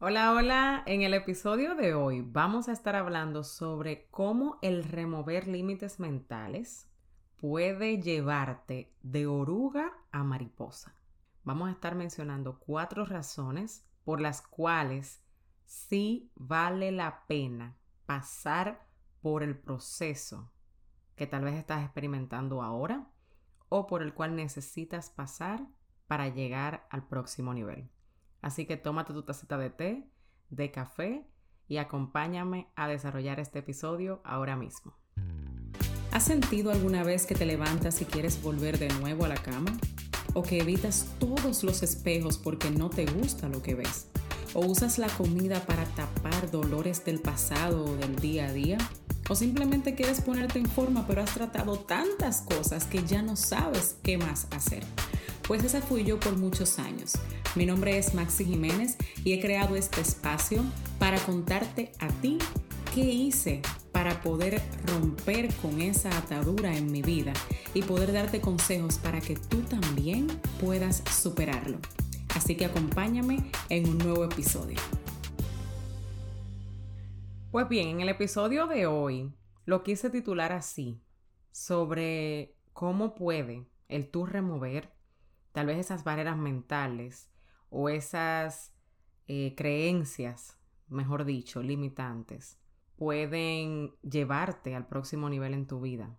Hola, 0.00 0.32
hola. 0.32 0.84
En 0.86 1.02
el 1.02 1.12
episodio 1.12 1.74
de 1.74 1.92
hoy 1.92 2.22
vamos 2.22 2.68
a 2.68 2.72
estar 2.72 2.94
hablando 2.94 3.42
sobre 3.42 4.06
cómo 4.12 4.60
el 4.62 4.84
remover 4.84 5.48
límites 5.48 5.98
mentales 5.98 6.88
puede 7.36 8.00
llevarte 8.00 8.94
de 9.02 9.26
oruga 9.26 9.92
a 10.12 10.22
mariposa. 10.22 10.94
Vamos 11.42 11.68
a 11.68 11.72
estar 11.72 11.96
mencionando 11.96 12.60
cuatro 12.60 13.06
razones 13.06 13.88
por 14.04 14.20
las 14.20 14.40
cuales 14.40 15.20
sí 15.64 16.30
vale 16.36 16.92
la 16.92 17.26
pena 17.26 17.76
pasar 18.06 18.86
por 19.20 19.42
el 19.42 19.58
proceso 19.58 20.52
que 21.16 21.26
tal 21.26 21.42
vez 21.42 21.54
estás 21.54 21.82
experimentando 21.82 22.62
ahora 22.62 23.10
o 23.68 23.88
por 23.88 24.02
el 24.02 24.14
cual 24.14 24.36
necesitas 24.36 25.10
pasar 25.10 25.66
para 26.06 26.28
llegar 26.28 26.86
al 26.88 27.08
próximo 27.08 27.52
nivel. 27.52 27.90
Así 28.40 28.66
que 28.66 28.76
tómate 28.76 29.12
tu 29.12 29.22
tacita 29.22 29.58
de 29.58 29.70
té, 29.70 30.10
de 30.50 30.70
café 30.70 31.26
y 31.66 31.76
acompáñame 31.76 32.68
a 32.76 32.88
desarrollar 32.88 33.40
este 33.40 33.60
episodio 33.60 34.20
ahora 34.24 34.56
mismo. 34.56 34.96
¿Has 36.12 36.24
sentido 36.24 36.70
alguna 36.70 37.04
vez 37.04 37.26
que 37.26 37.34
te 37.34 37.44
levantas 37.44 38.00
y 38.00 38.04
quieres 38.06 38.42
volver 38.42 38.78
de 38.78 38.88
nuevo 38.88 39.24
a 39.24 39.28
la 39.28 39.36
cama? 39.36 39.70
¿O 40.34 40.42
que 40.42 40.58
evitas 40.58 41.06
todos 41.18 41.62
los 41.62 41.82
espejos 41.82 42.38
porque 42.38 42.70
no 42.70 42.88
te 42.88 43.06
gusta 43.06 43.48
lo 43.48 43.62
que 43.62 43.74
ves? 43.74 44.08
¿O 44.54 44.64
usas 44.64 44.98
la 44.98 45.08
comida 45.08 45.60
para 45.66 45.84
tapar 45.84 46.50
dolores 46.50 47.04
del 47.04 47.20
pasado 47.20 47.84
o 47.84 47.96
del 47.96 48.16
día 48.16 48.46
a 48.46 48.52
día? 48.52 48.78
¿O 49.28 49.34
simplemente 49.34 49.94
quieres 49.94 50.22
ponerte 50.22 50.58
en 50.58 50.66
forma 50.66 51.06
pero 51.06 51.22
has 51.22 51.34
tratado 51.34 51.78
tantas 51.80 52.40
cosas 52.40 52.84
que 52.86 53.04
ya 53.04 53.20
no 53.20 53.36
sabes 53.36 53.98
qué 54.02 54.16
más 54.16 54.46
hacer? 54.50 54.82
Pues 55.46 55.64
esa 55.64 55.82
fui 55.82 56.04
yo 56.04 56.18
por 56.18 56.36
muchos 56.36 56.78
años. 56.78 57.12
Mi 57.54 57.64
nombre 57.64 57.96
es 57.96 58.14
Maxi 58.14 58.44
Jiménez 58.44 58.96
y 59.24 59.32
he 59.32 59.40
creado 59.40 59.74
este 59.74 60.02
espacio 60.02 60.62
para 60.98 61.18
contarte 61.18 61.92
a 61.98 62.08
ti 62.08 62.38
qué 62.94 63.00
hice 63.00 63.62
para 63.90 64.20
poder 64.20 64.60
romper 64.86 65.52
con 65.56 65.80
esa 65.80 66.16
atadura 66.16 66.76
en 66.76 66.92
mi 66.92 67.00
vida 67.00 67.32
y 67.72 67.82
poder 67.82 68.12
darte 68.12 68.40
consejos 68.40 68.98
para 68.98 69.20
que 69.20 69.34
tú 69.34 69.62
también 69.62 70.28
puedas 70.60 71.02
superarlo. 71.10 71.78
Así 72.34 72.54
que 72.54 72.66
acompáñame 72.66 73.50
en 73.70 73.88
un 73.88 73.98
nuevo 73.98 74.24
episodio. 74.24 74.78
Pues 77.50 77.68
bien, 77.68 77.88
en 77.88 78.00
el 78.02 78.10
episodio 78.10 78.66
de 78.66 78.86
hoy 78.86 79.32
lo 79.64 79.82
quise 79.82 80.10
titular 80.10 80.52
así, 80.52 81.00
sobre 81.50 82.54
cómo 82.74 83.14
puede 83.14 83.66
el 83.88 84.10
tú 84.10 84.26
remover 84.26 84.92
tal 85.52 85.66
vez 85.66 85.78
esas 85.78 86.04
barreras 86.04 86.36
mentales 86.36 87.28
o 87.70 87.88
esas 87.88 88.74
eh, 89.26 89.54
creencias, 89.56 90.58
mejor 90.88 91.24
dicho, 91.24 91.62
limitantes, 91.62 92.58
pueden 92.96 93.94
llevarte 94.02 94.74
al 94.74 94.86
próximo 94.86 95.28
nivel 95.28 95.54
en 95.54 95.66
tu 95.66 95.80
vida 95.80 96.18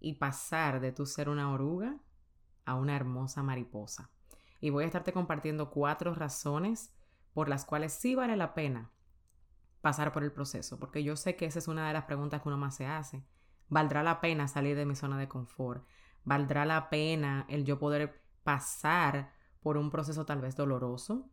y 0.00 0.14
pasar 0.14 0.80
de 0.80 0.92
tu 0.92 1.06
ser 1.06 1.28
una 1.28 1.52
oruga 1.52 1.98
a 2.64 2.74
una 2.74 2.96
hermosa 2.96 3.42
mariposa. 3.42 4.10
Y 4.60 4.70
voy 4.70 4.84
a 4.84 4.86
estarte 4.86 5.12
compartiendo 5.12 5.70
cuatro 5.70 6.14
razones 6.14 6.92
por 7.34 7.48
las 7.48 7.64
cuales 7.64 7.92
sí 7.92 8.14
vale 8.14 8.36
la 8.36 8.54
pena 8.54 8.90
pasar 9.80 10.12
por 10.12 10.24
el 10.24 10.32
proceso, 10.32 10.78
porque 10.78 11.04
yo 11.04 11.16
sé 11.16 11.36
que 11.36 11.46
esa 11.46 11.58
es 11.58 11.68
una 11.68 11.86
de 11.86 11.92
las 11.92 12.04
preguntas 12.04 12.42
que 12.42 12.48
uno 12.48 12.58
más 12.58 12.74
se 12.74 12.86
hace. 12.86 13.24
¿Valdrá 13.68 14.02
la 14.02 14.20
pena 14.20 14.48
salir 14.48 14.76
de 14.76 14.86
mi 14.86 14.96
zona 14.96 15.18
de 15.18 15.28
confort? 15.28 15.86
¿Valdrá 16.24 16.64
la 16.64 16.90
pena 16.90 17.46
el 17.48 17.64
yo 17.64 17.78
poder 17.78 18.22
pasar 18.42 19.32
por 19.62 19.76
un 19.76 19.90
proceso 19.90 20.24
tal 20.26 20.40
vez 20.40 20.56
doloroso 20.56 21.28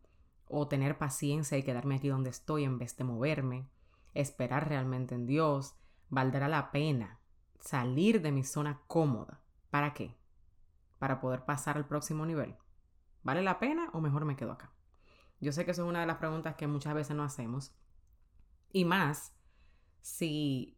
o 0.48 0.68
tener 0.68 0.98
paciencia 0.98 1.58
y 1.58 1.64
quedarme 1.64 1.96
aquí 1.96 2.08
donde 2.08 2.30
estoy 2.30 2.64
en 2.64 2.78
vez 2.78 2.96
de 2.98 3.04
moverme, 3.04 3.68
esperar 4.14 4.70
realmente 4.70 5.16
en 5.16 5.26
Dios, 5.26 5.76
valdrá 6.10 6.48
la 6.48 6.72
pena 6.72 7.20
salir 7.60 8.22
de 8.22 8.32
mi 8.32 8.44
zona 8.44 8.82
cómoda. 8.88 9.42
¿Para 9.72 9.94
qué? 9.94 10.16
Para 11.00 11.20
poder 11.20 11.46
pasar 11.46 11.78
al 11.78 11.88
próximo 11.88 12.26
nivel. 12.26 12.56
¿Vale 13.24 13.42
la 13.42 13.60
pena 13.60 13.90
o 13.94 14.02
mejor 14.02 14.26
me 14.26 14.36
quedo 14.36 14.52
acá? 14.52 14.72
Yo 15.42 15.52
sé 15.52 15.66
que 15.66 15.72
eso 15.72 15.84
es 15.84 15.90
una 15.90 16.02
de 16.02 16.06
las 16.06 16.18
preguntas 16.18 16.56
que 16.56 16.68
muchas 16.68 16.94
veces 16.94 17.16
no 17.16 17.24
hacemos. 17.24 17.74
Y 18.72 18.86
más 18.86 19.34
si 20.02 20.78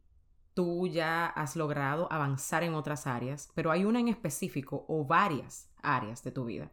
tú 0.53 0.88
ya 0.88 1.28
has 1.28 1.56
logrado 1.56 2.12
avanzar 2.12 2.63
en 2.63 2.74
otras 2.74 3.06
áreas, 3.06 3.52
pero 3.53 3.69
hay 3.69 3.86
una 3.86 4.00
en 4.00 4.07
específico 4.07 4.86
o 4.88 5.06
varias 5.06 5.69
áreas 5.84 6.24
de 6.24 6.31
tu 6.31 6.46
vida 6.46 6.72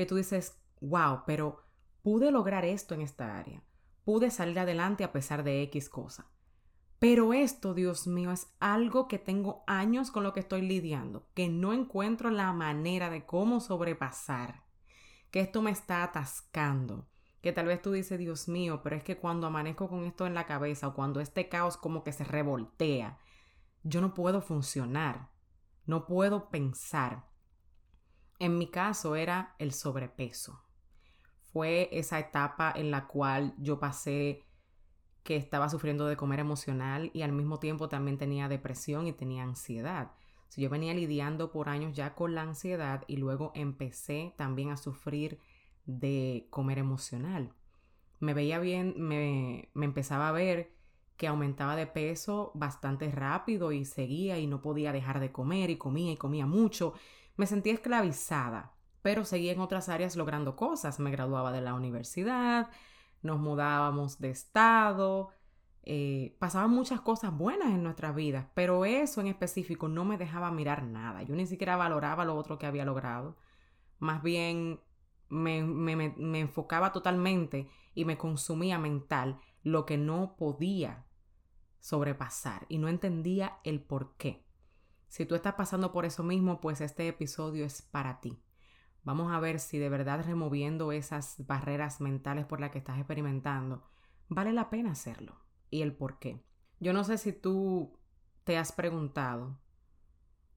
que 0.00 0.06
tú 0.06 0.16
dices, 0.16 0.58
wow, 0.80 1.24
pero 1.26 1.62
pude 2.00 2.30
lograr 2.30 2.64
esto 2.64 2.94
en 2.94 3.02
esta 3.02 3.36
área, 3.36 3.62
pude 4.02 4.30
salir 4.30 4.58
adelante 4.58 5.04
a 5.04 5.12
pesar 5.12 5.44
de 5.44 5.60
X 5.64 5.90
cosa. 5.90 6.30
Pero 6.98 7.34
esto, 7.34 7.74
Dios 7.74 8.06
mío, 8.06 8.32
es 8.32 8.50
algo 8.60 9.08
que 9.08 9.18
tengo 9.18 9.62
años 9.66 10.10
con 10.10 10.22
lo 10.22 10.32
que 10.32 10.40
estoy 10.40 10.62
lidiando, 10.62 11.28
que 11.34 11.50
no 11.50 11.74
encuentro 11.74 12.30
la 12.30 12.50
manera 12.54 13.10
de 13.10 13.26
cómo 13.26 13.60
sobrepasar, 13.60 14.64
que 15.30 15.40
esto 15.40 15.60
me 15.60 15.70
está 15.70 16.02
atascando, 16.02 17.06
que 17.42 17.52
tal 17.52 17.66
vez 17.66 17.82
tú 17.82 17.92
dices, 17.92 18.18
Dios 18.18 18.48
mío, 18.48 18.80
pero 18.82 18.96
es 18.96 19.04
que 19.04 19.18
cuando 19.18 19.48
amanezco 19.48 19.86
con 19.90 20.04
esto 20.04 20.26
en 20.26 20.32
la 20.32 20.46
cabeza 20.46 20.88
o 20.88 20.94
cuando 20.94 21.20
este 21.20 21.50
caos 21.50 21.76
como 21.76 22.04
que 22.04 22.12
se 22.12 22.24
revoltea, 22.24 23.18
yo 23.82 24.00
no 24.00 24.14
puedo 24.14 24.40
funcionar, 24.40 25.28
no 25.84 26.06
puedo 26.06 26.48
pensar. 26.48 27.29
En 28.40 28.56
mi 28.56 28.68
caso 28.68 29.16
era 29.16 29.54
el 29.58 29.70
sobrepeso. 29.70 30.64
Fue 31.52 31.90
esa 31.92 32.18
etapa 32.18 32.72
en 32.74 32.90
la 32.90 33.06
cual 33.06 33.54
yo 33.58 33.78
pasé 33.78 34.46
que 35.22 35.36
estaba 35.36 35.68
sufriendo 35.68 36.06
de 36.06 36.16
comer 36.16 36.40
emocional 36.40 37.10
y 37.12 37.20
al 37.20 37.32
mismo 37.32 37.58
tiempo 37.58 37.90
también 37.90 38.16
tenía 38.16 38.48
depresión 38.48 39.06
y 39.06 39.12
tenía 39.12 39.42
ansiedad. 39.42 40.12
yo 40.56 40.70
venía 40.70 40.94
lidiando 40.94 41.52
por 41.52 41.68
años 41.68 41.94
ya 41.94 42.14
con 42.14 42.34
la 42.34 42.42
ansiedad 42.42 43.04
y 43.06 43.18
luego 43.18 43.52
empecé 43.54 44.34
también 44.38 44.70
a 44.70 44.78
sufrir 44.78 45.38
de 45.84 46.46
comer 46.48 46.78
emocional. 46.78 47.52
Me 48.20 48.32
veía 48.32 48.58
bien, 48.58 48.94
me, 48.96 49.68
me 49.74 49.84
empezaba 49.84 50.30
a 50.30 50.32
ver 50.32 50.72
que 51.18 51.26
aumentaba 51.26 51.76
de 51.76 51.86
peso 51.86 52.52
bastante 52.54 53.10
rápido 53.10 53.70
y 53.72 53.84
seguía 53.84 54.38
y 54.38 54.46
no 54.46 54.62
podía 54.62 54.92
dejar 54.92 55.20
de 55.20 55.30
comer 55.30 55.68
y 55.68 55.76
comía 55.76 56.12
y 56.12 56.16
comía 56.16 56.46
mucho 56.46 56.94
me 57.40 57.46
sentía 57.46 57.72
esclavizada, 57.72 58.74
pero 59.00 59.24
seguía 59.24 59.52
en 59.52 59.60
otras 59.60 59.88
áreas 59.88 60.14
logrando 60.14 60.56
cosas. 60.56 61.00
Me 61.00 61.10
graduaba 61.10 61.52
de 61.52 61.62
la 61.62 61.72
universidad, 61.72 62.68
nos 63.22 63.40
mudábamos 63.40 64.18
de 64.18 64.28
estado, 64.28 65.30
eh, 65.82 66.36
pasaban 66.38 66.70
muchas 66.70 67.00
cosas 67.00 67.34
buenas 67.34 67.68
en 67.68 67.82
nuestras 67.82 68.14
vidas, 68.14 68.46
pero 68.52 68.84
eso 68.84 69.22
en 69.22 69.28
específico 69.28 69.88
no 69.88 70.04
me 70.04 70.18
dejaba 70.18 70.50
mirar 70.50 70.82
nada. 70.82 71.22
Yo 71.22 71.34
ni 71.34 71.46
siquiera 71.46 71.76
valoraba 71.76 72.26
lo 72.26 72.36
otro 72.36 72.58
que 72.58 72.66
había 72.66 72.84
logrado. 72.84 73.38
Más 73.98 74.22
bien 74.22 74.80
me, 75.30 75.62
me 75.64 76.40
enfocaba 76.40 76.92
totalmente 76.92 77.70
y 77.94 78.04
me 78.04 78.18
consumía 78.18 78.78
mental 78.78 79.40
lo 79.62 79.86
que 79.86 79.96
no 79.96 80.36
podía 80.36 81.06
sobrepasar 81.78 82.66
y 82.68 82.76
no 82.76 82.88
entendía 82.88 83.60
el 83.64 83.80
por 83.80 84.14
qué. 84.18 84.49
Si 85.10 85.26
tú 85.26 85.34
estás 85.34 85.54
pasando 85.54 85.90
por 85.90 86.04
eso 86.04 86.22
mismo, 86.22 86.60
pues 86.60 86.80
este 86.80 87.08
episodio 87.08 87.64
es 87.64 87.82
para 87.82 88.20
ti. 88.20 88.40
Vamos 89.02 89.32
a 89.32 89.40
ver 89.40 89.58
si 89.58 89.76
de 89.76 89.88
verdad 89.88 90.24
removiendo 90.24 90.92
esas 90.92 91.44
barreras 91.48 92.00
mentales 92.00 92.46
por 92.46 92.60
las 92.60 92.70
que 92.70 92.78
estás 92.78 92.96
experimentando, 92.96 93.82
vale 94.28 94.52
la 94.52 94.70
pena 94.70 94.92
hacerlo 94.92 95.34
y 95.68 95.82
el 95.82 95.96
por 95.96 96.20
qué. 96.20 96.44
Yo 96.78 96.92
no 96.92 97.02
sé 97.02 97.18
si 97.18 97.32
tú 97.32 97.98
te 98.44 98.56
has 98.56 98.70
preguntado 98.70 99.58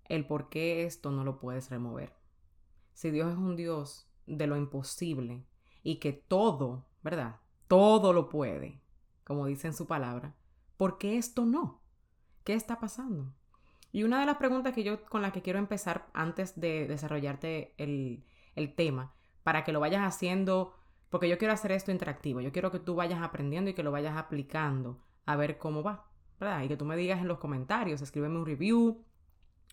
el 0.05 0.27
por 0.27 0.49
qué 0.49 0.83
esto 0.83 1.09
no 1.09 1.23
lo 1.23 1.39
puedes 1.39 1.71
remover. 1.71 2.13
Si 2.93 3.09
Dios 3.09 3.31
es 3.31 3.37
un 3.39 3.55
Dios 3.55 4.07
de 4.27 4.45
lo 4.45 4.55
imposible 4.55 5.47
y 5.81 5.95
que 5.95 6.13
todo, 6.13 6.85
¿verdad? 7.01 7.39
Todo 7.67 8.13
lo 8.13 8.29
puede, 8.29 8.83
como 9.23 9.47
dice 9.47 9.65
en 9.65 9.73
su 9.73 9.87
palabra, 9.87 10.35
¿por 10.77 10.99
qué 10.99 11.17
esto 11.17 11.43
no? 11.43 11.81
¿Qué 12.43 12.53
está 12.53 12.79
pasando? 12.79 13.33
Y 13.93 14.03
una 14.03 14.19
de 14.19 14.25
las 14.25 14.37
preguntas 14.37 14.73
que 14.73 14.83
yo 14.83 15.05
con 15.05 15.21
las 15.21 15.31
que 15.31 15.43
quiero 15.43 15.59
empezar 15.59 16.07
antes 16.13 16.59
de 16.59 16.87
desarrollarte 16.87 17.75
el, 17.77 18.25
el 18.55 18.73
tema, 18.73 19.13
para 19.43 19.63
que 19.63 19.71
lo 19.71 19.79
vayas 19.79 20.01
haciendo, 20.01 20.73
porque 21.09 21.29
yo 21.29 21.37
quiero 21.37 21.53
hacer 21.53 21.71
esto 21.71 21.91
interactivo, 21.91 22.41
yo 22.41 22.51
quiero 22.51 22.71
que 22.71 22.79
tú 22.79 22.95
vayas 22.95 23.21
aprendiendo 23.21 23.69
y 23.69 23.75
que 23.75 23.83
lo 23.83 23.91
vayas 23.91 24.17
aplicando 24.17 24.99
a 25.27 25.35
ver 25.35 25.59
cómo 25.59 25.83
va, 25.83 26.07
¿verdad? 26.39 26.63
Y 26.63 26.69
que 26.69 26.75
tú 26.75 26.85
me 26.85 26.97
digas 26.97 27.21
en 27.21 27.27
los 27.27 27.37
comentarios, 27.37 28.01
escríbeme 28.01 28.39
un 28.39 28.47
review 28.47 29.05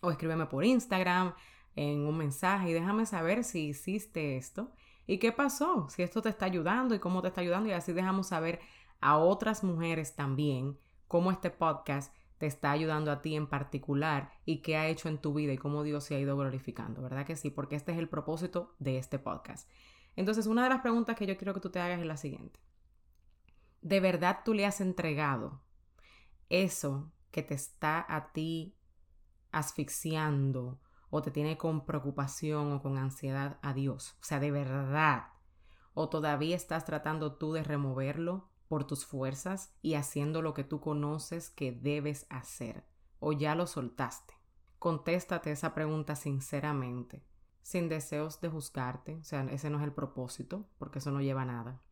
o 0.02 0.10
escríbeme 0.10 0.44
por 0.46 0.66
Instagram 0.66 1.34
en 1.74 2.00
un 2.06 2.18
mensaje 2.18 2.68
y 2.68 2.72
déjame 2.74 3.06
saber 3.06 3.42
si 3.42 3.68
hiciste 3.68 4.36
esto 4.36 4.70
y 5.06 5.16
qué 5.16 5.32
pasó, 5.32 5.88
si 5.88 6.02
esto 6.02 6.20
te 6.20 6.28
está 6.28 6.44
ayudando 6.44 6.94
y 6.94 6.98
cómo 6.98 7.22
te 7.22 7.28
está 7.28 7.40
ayudando 7.40 7.70
y 7.70 7.72
así 7.72 7.94
dejamos 7.94 8.28
saber 8.28 8.60
a 9.00 9.16
otras 9.16 9.64
mujeres 9.64 10.14
también 10.14 10.78
cómo 11.08 11.30
este 11.30 11.50
podcast 11.50 12.14
te 12.40 12.46
está 12.46 12.70
ayudando 12.70 13.12
a 13.12 13.20
ti 13.20 13.36
en 13.36 13.46
particular 13.46 14.32
y 14.46 14.62
qué 14.62 14.78
ha 14.78 14.88
hecho 14.88 15.10
en 15.10 15.18
tu 15.18 15.34
vida 15.34 15.52
y 15.52 15.58
cómo 15.58 15.82
Dios 15.82 16.04
se 16.04 16.16
ha 16.16 16.18
ido 16.18 16.38
glorificando, 16.38 17.02
¿verdad 17.02 17.26
que 17.26 17.36
sí? 17.36 17.50
Porque 17.50 17.76
este 17.76 17.92
es 17.92 17.98
el 17.98 18.08
propósito 18.08 18.74
de 18.78 18.96
este 18.96 19.18
podcast. 19.18 19.68
Entonces, 20.16 20.46
una 20.46 20.62
de 20.64 20.70
las 20.70 20.80
preguntas 20.80 21.16
que 21.16 21.26
yo 21.26 21.36
quiero 21.36 21.52
que 21.52 21.60
tú 21.60 21.68
te 21.68 21.80
hagas 21.80 22.00
es 22.00 22.06
la 22.06 22.16
siguiente. 22.16 22.58
de 23.82 24.00
verdad 24.00 24.40
tú 24.42 24.54
le 24.54 24.64
has 24.64 24.80
entregado 24.80 25.60
eso 26.48 27.12
que 27.30 27.42
te 27.42 27.54
está 27.54 28.04
a 28.08 28.32
ti 28.32 28.74
asfixiando 29.52 30.80
o 31.10 31.20
te 31.20 31.30
tiene 31.30 31.58
con 31.58 31.84
preocupación 31.84 32.72
o 32.72 32.80
con 32.80 32.96
ansiedad 32.96 33.58
a 33.60 33.74
Dios. 33.74 34.16
O 34.20 34.24
sea, 34.24 34.40
de 34.40 34.50
verdad. 34.50 35.26
O 35.92 36.08
todavía 36.08 36.56
estás 36.56 36.86
tratando 36.86 37.34
tú 37.34 37.52
de 37.52 37.64
removerlo 37.64 38.49
por 38.70 38.84
tus 38.84 39.04
fuerzas 39.04 39.74
y 39.82 39.94
haciendo 39.94 40.42
lo 40.42 40.54
que 40.54 40.62
tú 40.62 40.78
conoces 40.78 41.50
que 41.50 41.72
debes 41.72 42.28
hacer. 42.30 42.86
O 43.18 43.32
ya 43.32 43.56
lo 43.56 43.66
soltaste. 43.66 44.32
Contéstate 44.78 45.50
esa 45.50 45.74
pregunta 45.74 46.14
sinceramente, 46.14 47.26
sin 47.62 47.88
deseos 47.88 48.40
de 48.40 48.48
juzgarte. 48.48 49.16
O 49.16 49.24
sea, 49.24 49.42
ese 49.50 49.70
no 49.70 49.78
es 49.78 49.82
el 49.82 49.92
propósito, 49.92 50.68
porque 50.78 51.00
eso 51.00 51.10
no 51.10 51.20
lleva 51.20 51.42
a 51.42 51.46
nada. 51.46 51.82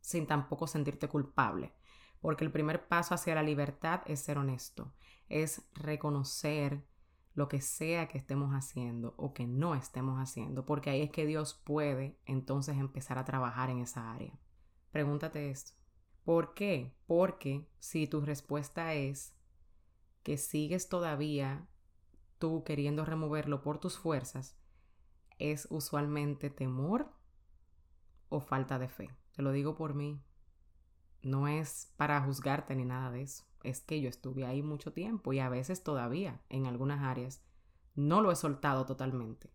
Sin 0.00 0.26
tampoco 0.26 0.66
sentirte 0.66 1.06
culpable. 1.06 1.76
Porque 2.20 2.44
el 2.44 2.50
primer 2.50 2.88
paso 2.88 3.14
hacia 3.14 3.36
la 3.36 3.44
libertad 3.44 4.02
es 4.06 4.18
ser 4.18 4.36
honesto, 4.36 4.92
es 5.28 5.62
reconocer 5.74 6.84
lo 7.34 7.46
que 7.46 7.60
sea 7.60 8.08
que 8.08 8.18
estemos 8.18 8.50
haciendo 8.52 9.14
o 9.16 9.32
que 9.32 9.46
no 9.46 9.76
estemos 9.76 10.18
haciendo, 10.18 10.66
porque 10.66 10.90
ahí 10.90 11.02
es 11.02 11.10
que 11.12 11.24
Dios 11.24 11.54
puede 11.54 12.18
entonces 12.26 12.78
empezar 12.78 13.16
a 13.16 13.24
trabajar 13.24 13.70
en 13.70 13.78
esa 13.78 14.12
área. 14.12 14.36
Pregúntate 14.90 15.50
esto. 15.50 15.83
¿Por 16.24 16.54
qué? 16.54 16.94
Porque 17.06 17.68
si 17.78 18.06
tu 18.06 18.20
respuesta 18.20 18.94
es 18.94 19.34
que 20.22 20.38
sigues 20.38 20.88
todavía 20.88 21.68
tú 22.38 22.64
queriendo 22.64 23.04
removerlo 23.04 23.62
por 23.62 23.78
tus 23.78 23.98
fuerzas, 23.98 24.56
es 25.38 25.66
usualmente 25.70 26.50
temor 26.50 27.12
o 28.28 28.40
falta 28.40 28.78
de 28.78 28.88
fe. 28.88 29.10
Te 29.32 29.42
lo 29.42 29.52
digo 29.52 29.76
por 29.76 29.94
mí. 29.94 30.20
No 31.22 31.48
es 31.48 31.92
para 31.96 32.20
juzgarte 32.22 32.74
ni 32.74 32.84
nada 32.84 33.10
de 33.10 33.22
eso 33.22 33.44
es 33.64 33.80
que 33.80 34.00
yo 34.00 34.08
estuve 34.08 34.46
ahí 34.46 34.62
mucho 34.62 34.92
tiempo 34.92 35.32
y 35.32 35.40
a 35.40 35.48
veces 35.48 35.82
todavía 35.82 36.40
en 36.50 36.66
algunas 36.66 37.02
áreas 37.02 37.42
no 37.96 38.20
lo 38.20 38.30
he 38.30 38.36
soltado 38.36 38.84
totalmente. 38.86 39.50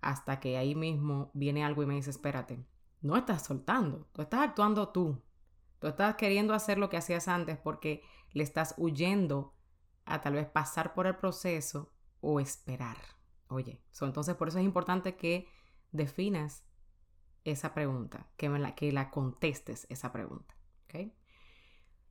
Hasta 0.00 0.40
que 0.40 0.56
ahí 0.56 0.74
mismo 0.74 1.30
viene 1.34 1.64
algo 1.64 1.82
y 1.82 1.86
me 1.86 1.96
dice, 1.96 2.10
espérate, 2.10 2.64
no 3.02 3.16
estás 3.16 3.44
soltando, 3.44 4.06
tú 4.12 4.22
estás 4.22 4.48
actuando 4.48 4.88
tú. 4.90 5.20
Tú 5.78 5.86
estás 5.86 6.16
queriendo 6.16 6.54
hacer 6.54 6.78
lo 6.78 6.88
que 6.88 6.96
hacías 6.96 7.28
antes 7.28 7.56
porque 7.58 8.02
le 8.32 8.42
estás 8.42 8.74
huyendo 8.76 9.54
a 10.04 10.20
tal 10.20 10.34
vez 10.34 10.46
pasar 10.46 10.94
por 10.94 11.06
el 11.06 11.16
proceso 11.16 11.92
o 12.20 12.40
esperar. 12.40 12.96
Oye, 13.48 13.80
entonces 14.00 14.34
por 14.34 14.48
eso 14.48 14.58
es 14.58 14.64
importante 14.64 15.16
que 15.16 15.48
definas 15.92 16.64
esa 17.44 17.74
pregunta, 17.74 18.26
que, 18.36 18.48
la, 18.48 19.10
contestes 19.10 19.86
esa 19.88 20.12
pregunta. 20.12 20.54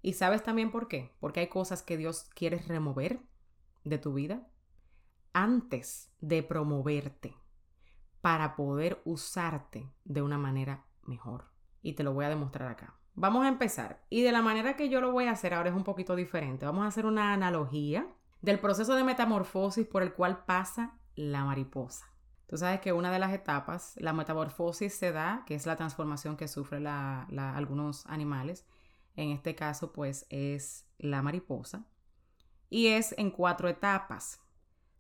¿Y 0.02 0.14
sabes 0.14 0.44
también 0.44 0.72
por 0.72 0.88
qué? 0.88 1.16
Porque 1.20 1.42
hay 1.42 1.48
cosas 1.48 1.82
que 1.82 1.98
Dios 1.98 2.30
quiere 2.34 2.60
remover 2.60 3.20
de 3.84 3.98
tu 3.98 4.14
vida 4.14 4.48
antes 5.34 6.14
de 6.20 6.44
promoverte 6.44 7.36
para 8.22 8.56
poder 8.56 9.02
usarte 9.06 9.92
de 10.06 10.22
una 10.22 10.38
manera 10.38 10.86
mejor. 11.04 11.52
Y 11.82 11.94
te 11.94 12.04
lo 12.04 12.14
voy 12.14 12.26
a 12.26 12.30
demostrar 12.30 12.70
acá. 12.70 12.97
Vamos 13.20 13.44
a 13.46 13.48
empezar. 13.48 14.00
Y 14.12 14.22
de 14.22 14.32
la 14.32 14.44
manera 14.44 14.76
que 14.76 14.90
yo 14.90 15.02
lo 15.02 15.12
voy 15.12 15.26
a 15.26 15.32
hacer 15.32 15.56
ahora 15.56 15.72
es 15.72 15.76
un 15.76 15.84
poquito 15.84 16.16
diferente. 16.16 16.68
Vamos 16.68 16.86
a 16.86 16.88
hacer 16.88 17.08
una 17.08 17.34
analogía 17.34 18.08
del 18.44 18.60
proceso 18.60 18.94
de 18.94 19.04
metamorfosis 19.04 19.88
por 19.88 20.04
el 20.04 20.14
cual 20.14 20.46
pasa 20.46 21.00
la 21.16 21.44
mariposa. 21.44 22.06
Tú 22.46 22.58
sabes 22.58 22.80
que 22.80 22.94
una 22.94 23.12
de 23.12 23.18
las 23.18 23.34
etapas, 23.34 23.96
la 23.98 24.14
metamorfosis 24.14 24.94
se 24.94 25.12
da, 25.12 25.42
que 25.48 25.56
es 25.56 25.66
la 25.66 25.76
transformación 25.76 26.38
que 26.38 26.48
sufren 26.48 26.86
algunos 26.86 28.06
animales, 28.06 28.68
en 29.16 29.32
este 29.32 29.56
caso 29.56 29.92
pues 29.92 30.28
es 30.30 30.88
la 31.00 31.24
mariposa, 31.24 31.88
y 32.70 32.88
es 32.90 33.16
en 33.18 33.32
cuatro 33.32 33.68
etapas. 33.68 34.44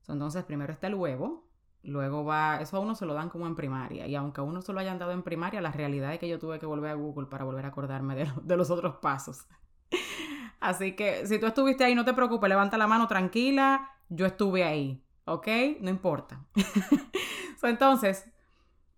Entonces 0.08 0.44
primero 0.44 0.74
está 0.74 0.88
el 0.88 0.96
huevo, 0.96 1.47
luego 1.88 2.26
va, 2.26 2.62
eso 2.62 2.78
a 2.78 2.80
uno 2.82 2.96
se 2.96 3.06
lo 3.06 3.14
dan 3.14 3.30
como 3.30 3.48
en 3.48 3.56
primaria, 3.56 4.08
y 4.08 4.16
aunque 4.16 4.42
a 4.42 4.44
uno 4.44 4.62
se 4.62 4.74
lo 4.74 4.80
hayan 4.80 5.00
dado 5.00 5.14
en 5.14 5.24
primaria, 5.24 5.62
la 5.62 5.72
realidad 5.72 6.14
es 6.14 6.20
que 6.20 6.28
yo 6.28 6.38
tuve 6.38 6.60
que 6.60 6.66
volver 6.66 6.92
a 6.92 6.96
Google 6.96 7.28
para 7.28 7.46
volver 7.46 7.66
a 7.66 7.70
acordarme 7.70 8.16
de, 8.16 8.58
los 8.58 8.70
otros 8.70 8.98
pasos. 8.98 9.48
Así 10.60 10.96
que 10.96 11.26
si 11.26 11.40
tú 11.40 11.46
estuviste 11.46 11.86
ahí, 11.86 11.96
no 11.96 12.04
te 12.04 12.14
preocupes, 12.14 12.50
levanta 12.50 12.78
la 12.78 12.88
mano 12.88 13.08
tranquila, 13.08 13.90
yo 14.10 14.26
estuve 14.26 14.64
ahí, 14.64 15.02
¿ok? 15.26 15.48
No 15.80 15.90
importa. 15.90 16.44
entonces, 17.64 18.26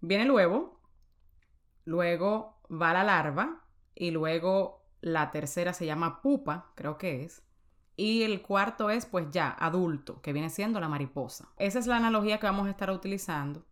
viene 0.02 0.24
el 0.24 0.32
huevo, 0.32 0.80
luego 1.86 2.58
va 2.72 2.94
la 2.94 3.04
larva 3.04 3.62
y 3.94 4.12
luego 4.12 4.84
la 5.02 5.32
tercera 5.32 5.74
se 5.74 5.86
llama 5.86 6.22
pupa, 6.22 6.72
creo 6.76 6.98
que 6.98 7.24
es. 7.24 7.44
Y 8.02 8.24
el 8.24 8.42
cuarto 8.42 8.90
es 8.90 9.06
pues 9.06 9.30
ya 9.30 9.50
adulto, 9.50 10.22
que 10.22 10.32
viene 10.32 10.50
siendo 10.50 10.80
la 10.80 10.88
mariposa. 10.88 11.50
Esa 11.58 11.80
es 11.80 11.86
la 11.86 11.98
analogía 11.98 12.40
que 12.40 12.46
vamos 12.46 12.66
a 12.66 12.70
estar 12.70 12.90
utilizando. 12.92 13.66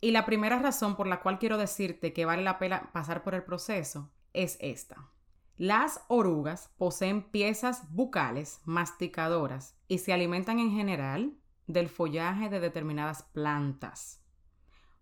Y 0.00 0.12
la 0.12 0.24
primera 0.24 0.60
razón 0.60 0.94
por 0.94 1.08
la 1.08 1.20
cual 1.22 1.40
quiero 1.40 1.58
decirte 1.58 2.12
que 2.12 2.24
vale 2.24 2.44
la 2.44 2.60
pena 2.60 2.92
pasar 2.92 3.24
por 3.24 3.34
el 3.34 3.42
proceso 3.42 4.12
es 4.32 4.58
esta. 4.60 5.10
Las 5.56 6.04
orugas 6.06 6.70
poseen 6.78 7.32
piezas 7.32 7.92
bucales 7.92 8.60
masticadoras 8.64 9.76
y 9.88 9.98
se 9.98 10.12
alimentan 10.12 10.60
en 10.60 10.70
general 10.70 11.36
del 11.66 11.88
follaje 11.88 12.50
de 12.50 12.60
determinadas 12.60 13.24
plantas. 13.24 14.22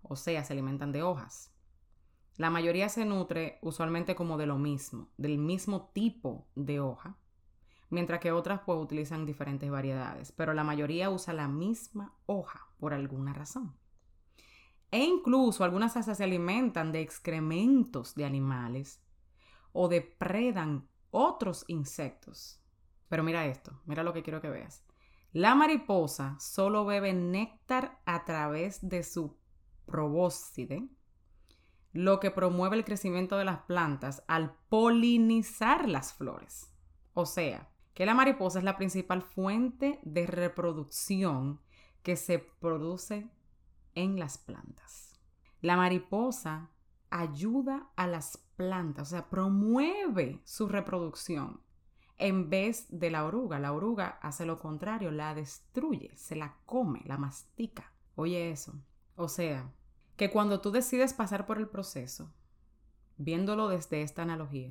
O 0.01 0.17
sea, 0.17 0.43
se 0.45 0.55
alimentan 0.55 0.93
de 0.93 1.03
hojas. 1.03 1.53
La 2.39 2.49
mayoría 2.49 2.89
se 2.89 3.05
nutre 3.05 3.59
usualmente 3.61 4.15
como 4.15 4.39
de 4.39 4.47
lo 4.47 4.57
mismo, 4.57 5.11
del 5.19 5.37
mismo 5.37 5.91
tipo 5.93 6.49
de 6.55 6.81
hoja, 6.81 7.19
mientras 7.91 8.21
que 8.21 8.33
otras 8.33 8.61
pues 8.65 8.79
utilizan 8.79 9.27
diferentes 9.27 9.71
variedades, 9.71 10.33
pero 10.33 10.55
la 10.55 10.65
mayoría 10.65 11.11
usa 11.11 11.35
la 11.35 11.49
misma 11.49 12.15
hoja 12.27 12.69
por 12.79 12.95
alguna 12.95 13.33
razón. 13.33 13.77
E 14.91 15.05
incluso 15.05 15.65
algunas 15.65 15.97
hasta 15.97 16.15
se 16.15 16.25
alimentan 16.25 16.93
de 16.93 17.01
excrementos 17.01 18.15
de 18.15 18.25
animales 18.25 19.03
o 19.73 19.89
depredan 19.89 20.89
otros 21.11 21.65
insectos. 21.69 22.61
Pero 23.09 23.23
mira 23.23 23.47
esto, 23.47 23.81
mira 23.85 24.03
lo 24.03 24.13
que 24.13 24.23
quiero 24.23 24.41
que 24.41 24.51
veas. 24.51 24.85
La 25.33 25.55
mariposa 25.55 26.37
solo 26.41 26.85
bebe 26.85 27.13
néctar 27.13 28.01
a 28.07 28.25
través 28.25 28.89
de 28.89 29.03
su 29.03 29.37
probóscide, 29.85 30.89
lo 31.93 32.21
que 32.21 32.31
promueve 32.31 32.77
el 32.77 32.85
crecimiento 32.85 33.37
de 33.37 33.45
las 33.45 33.61
plantas 33.61 34.23
al 34.29 34.57
polinizar 34.69 35.89
las 35.89 36.13
flores. 36.13 36.73
O 37.15 37.27
sea, 37.27 37.71
que 37.97 38.05
la 38.05 38.13
mariposa 38.13 38.59
es 38.59 38.65
la 38.67 38.77
principal 38.77 39.23
fuente 39.23 40.01
de 40.03 40.27
reproducción 40.27 41.63
que 42.03 42.17
se 42.17 42.39
produce 42.39 43.31
en 43.95 44.19
las 44.19 44.37
plantas. 44.37 45.19
La 45.63 45.79
mariposa 45.79 46.69
ayuda 47.09 47.89
a 47.97 48.07
las 48.07 48.37
plantas, 48.55 49.09
o 49.09 49.11
sea, 49.13 49.31
promueve 49.31 50.43
su 50.45 50.69
reproducción 50.69 51.63
en 52.19 52.51
vez 52.51 52.87
de 52.91 53.09
la 53.09 53.25
oruga. 53.25 53.59
La 53.59 53.73
oruga 53.73 54.19
hace 54.21 54.45
lo 54.45 54.59
contrario, 54.59 55.11
la 55.11 55.35
destruye, 55.35 56.15
se 56.17 56.37
la 56.37 56.59
come, 56.67 57.01
la 57.07 57.17
mastica. 57.17 57.95
Oye 58.15 58.51
eso. 58.51 58.75
O 59.15 59.29
sea, 59.29 59.73
que 60.17 60.31
cuando 60.31 60.61
tú 60.61 60.71
decides 60.71 61.15
pasar 61.15 61.47
por 61.47 61.57
el 61.57 61.69
proceso, 61.71 62.31
viéndolo 63.17 63.69
desde 63.69 64.03
esta 64.03 64.21
analogía, 64.21 64.71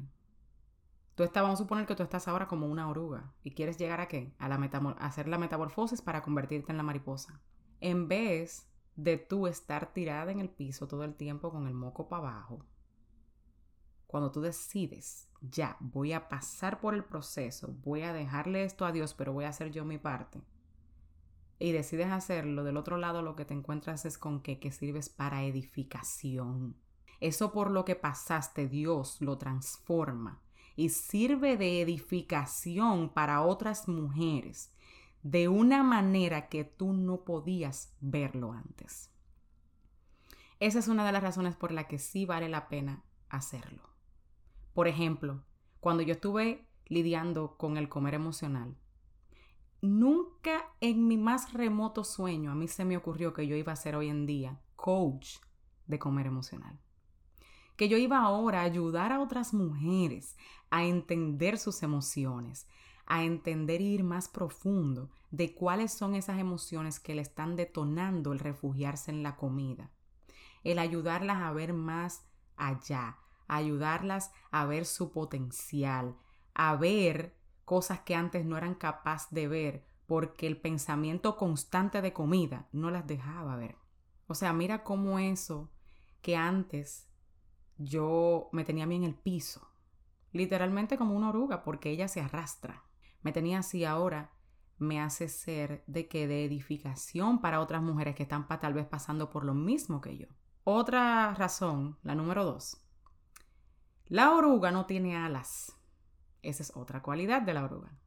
tú 1.15 1.24
estás, 1.24 1.43
vamos 1.43 1.60
a 1.60 1.63
suponer 1.63 1.86
que 1.86 1.95
tú 1.95 2.03
estás 2.03 2.27
ahora 2.27 2.48
como 2.48 2.67
una 2.67 2.89
oruga 2.89 3.34
y 3.43 3.51
quieres 3.51 3.77
llegar 3.77 4.01
a 4.01 4.07
qué? 4.07 4.34
A, 4.38 4.48
la 4.48 4.55
hacer 5.00 5.27
la 5.27 5.38
metamorfosis 5.38 6.01
para 6.01 6.22
convertirte 6.22 6.72
en 6.72 6.77
la 6.77 6.84
mariposa. 6.84 7.41
En 7.79 8.07
vez 8.07 8.69
de 8.95 9.17
tú 9.17 9.48
estar 9.48 9.93
tirada 9.93 10.31
en 10.31 10.39
el 10.39 10.50
piso 10.50 10.88
todo 10.88 11.03
el 11.03 11.15
tiempo 11.15 11.51
con 11.51 11.67
el 11.67 11.74
moco 11.74 12.07
para 12.07 12.27
abajo, 12.27 12.65
cuando 14.07 14.31
tú 14.31 14.41
decides, 14.41 15.29
ya, 15.41 15.77
voy 15.79 16.13
a 16.13 16.29
pasar 16.29 16.79
por 16.79 16.93
el 16.93 17.03
proceso, 17.03 17.74
voy 17.84 18.03
a 18.03 18.13
dejarle 18.13 18.63
esto 18.63 18.86
a 18.86 18.91
Dios, 18.91 19.13
pero 19.13 19.34
voy 19.34 19.45
a 19.45 19.50
hacer 19.50 19.72
yo 19.72 19.84
mi 19.84 19.98
parte 19.98 20.41
y 21.57 21.72
decides 21.72 22.07
hacerlo, 22.12 22.63
del 22.63 22.77
otro 22.77 22.98
lado 22.98 23.22
lo 23.22 23.36
que 23.36 23.45
te 23.45 23.53
encuentras 23.53 24.05
es 24.05 24.17
con 24.17 24.41
que, 24.41 24.60
que 24.60 24.72
sirves 24.72 25.10
para 25.10 25.43
edificación. 25.43 26.75
Eso 27.22 27.53
por 27.53 27.72
lo 27.72 27.86
que 27.86 27.95
pasaste, 27.95 28.67
Dios 28.67 29.22
lo 29.22 29.38
transforma 29.38 30.41
y 30.75 30.89
sirve 30.89 31.58
de 31.58 31.82
edificación 31.82 33.10
para 33.10 33.41
otras 33.41 33.88
mujeres 33.88 34.74
de 35.24 35.48
una 35.48 35.84
manera 35.84 36.50
que 36.50 36.63
tú 36.63 36.94
no 36.94 37.24
podías 37.24 37.94
verlo 38.00 38.51
antes. 38.51 39.12
Esa 40.60 40.79
es 40.79 40.88
una 40.88 41.05
de 41.05 41.12
las 41.12 41.24
razones 41.24 41.55
por 41.55 41.72
la 41.72 41.88
que 41.88 41.98
sí 41.98 42.25
vale 42.25 42.50
la 42.50 42.67
pena 42.67 43.03
hacerlo. 43.29 43.89
Por 44.74 44.88
ejemplo, 44.88 45.44
cuando 45.79 46.03
yo 46.03 46.13
estuve 46.13 46.67
lidiando 46.86 47.58
con 47.58 47.77
el 47.77 47.89
comer 47.89 48.13
emocional, 48.13 48.77
Nunca 49.86 50.65
en 50.82 51.08
mi 51.08 51.15
más 51.15 51.53
remoto 51.53 52.03
sueño 52.03 52.51
a 52.51 52.55
mí 52.55 52.67
se 52.67 52.86
me 52.86 52.98
ocurrió 52.98 53.34
que 53.34 53.46
yo 53.46 53.55
iba 53.55 53.72
a 53.72 53.75
ser 53.75 53.96
hoy 53.96 54.10
en 54.10 54.25
día 54.25 54.60
coach 54.75 55.38
de 55.86 56.00
comer 56.00 56.25
emocional. 56.25 56.79
que 57.75 57.88
yo 57.88 57.98
iba 57.98 58.20
ahora 58.20 58.62
a 58.62 58.63
ayudar 58.63 59.12
a 59.12 59.20
otras 59.20 59.53
mujeres 59.53 60.38
a 60.75 60.84
entender 60.84 61.58
sus 61.58 61.84
emociones, 61.84 62.67
a 63.05 63.24
entender 63.24 63.79
y 63.79 63.94
ir 63.94 64.03
más 64.03 64.27
profundo 64.27 65.10
de 65.32 65.55
cuáles 65.55 65.94
son 65.94 66.15
esas 66.15 66.38
emociones 66.38 67.00
que 67.00 67.15
le 67.15 67.22
están 67.22 67.55
detonando 67.55 68.34
el 68.34 68.39
refugiarse 68.39 69.10
en 69.10 69.24
la 69.24 69.38
comida, 69.38 69.89
el 70.65 70.79
ayudarlas 70.79 71.38
a 71.38 71.53
ver 71.53 71.72
más 71.72 72.25
allá, 72.58 73.20
ayudarlas 73.48 74.34
a 74.51 74.65
ver 74.65 74.86
su 74.86 75.13
potencial, 75.13 76.17
a 76.53 76.75
ver 76.75 77.38
cosas 77.63 78.01
que 78.01 78.13
antes 78.13 78.46
no 78.46 78.58
eran 78.58 78.75
capaz 78.75 79.29
de 79.29 79.48
ver 79.48 79.86
porque 80.08 80.46
el 80.46 80.60
pensamiento 80.60 81.38
constante 81.38 82.01
de 82.01 82.12
comida 82.12 82.67
no 82.74 82.91
las 82.91 83.08
dejaba 83.08 83.55
ver. 83.55 83.77
O 84.27 84.36
sea, 84.36 84.51
mira 84.51 84.84
cómo 84.84 85.20
eso 85.20 85.72
que 86.22 86.36
antes 86.36 87.08
yo 87.77 88.50
me 88.51 88.65
tenía 88.65 88.84
a 88.84 88.88
mí 88.88 88.98
en 88.98 89.05
el 89.05 89.15
piso, 89.15 89.70
literalmente 90.36 90.98
como 90.98 91.15
una 91.15 91.30
oruga, 91.30 91.63
porque 91.63 91.89
ella 91.89 92.08
se 92.08 92.22
arrastra. 92.22 92.84
Me 93.22 93.32
tenía 93.32 93.60
así 93.60 93.86
ahora, 93.86 94.34
me 94.77 95.00
hace 95.00 95.30
ser 95.30 95.84
de 95.88 96.08
que 96.10 96.27
de 96.27 96.44
edificación 96.44 97.39
para 97.39 97.62
otras 97.62 97.82
mujeres 97.82 98.15
que 98.15 98.24
están 98.24 98.46
tal 98.48 98.74
vez 98.74 98.86
pasando 98.86 99.30
por 99.30 99.46
lo 99.46 99.54
mismo 99.54 100.01
que 100.01 100.18
yo. 100.18 100.27
Otra 100.65 101.34
razón, 101.36 101.98
la 102.04 102.15
número 102.15 102.44
dos. 102.44 102.86
La 104.08 104.36
oruga 104.36 104.72
no 104.72 104.86
tiene 104.86 105.15
alas. 105.15 105.80
Esa 106.42 106.63
es 106.63 106.75
otra 106.75 107.01
cualidad 107.01 107.42
de 107.42 107.54
la 107.54 107.63
oruga. 107.63 107.98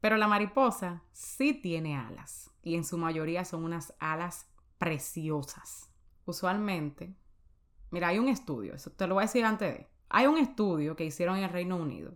Pero 0.00 0.16
la 0.16 0.28
mariposa 0.28 1.02
sí 1.12 1.52
tiene 1.52 1.96
alas 1.96 2.50
y 2.62 2.76
en 2.76 2.84
su 2.84 2.96
mayoría 2.96 3.44
son 3.44 3.62
unas 3.64 3.94
alas 3.98 4.48
preciosas. 4.78 5.92
Usualmente, 6.24 7.14
mira, 7.90 8.08
hay 8.08 8.18
un 8.18 8.28
estudio, 8.28 8.74
eso 8.74 8.90
te 8.90 9.06
lo 9.06 9.14
voy 9.14 9.22
a 9.22 9.26
decir 9.26 9.44
antes 9.44 9.74
de. 9.74 9.95
Hay 10.08 10.26
un 10.26 10.38
estudio 10.38 10.96
que 10.96 11.04
hicieron 11.04 11.36
en 11.36 11.44
el 11.44 11.50
Reino 11.50 11.76
Unido 11.76 12.12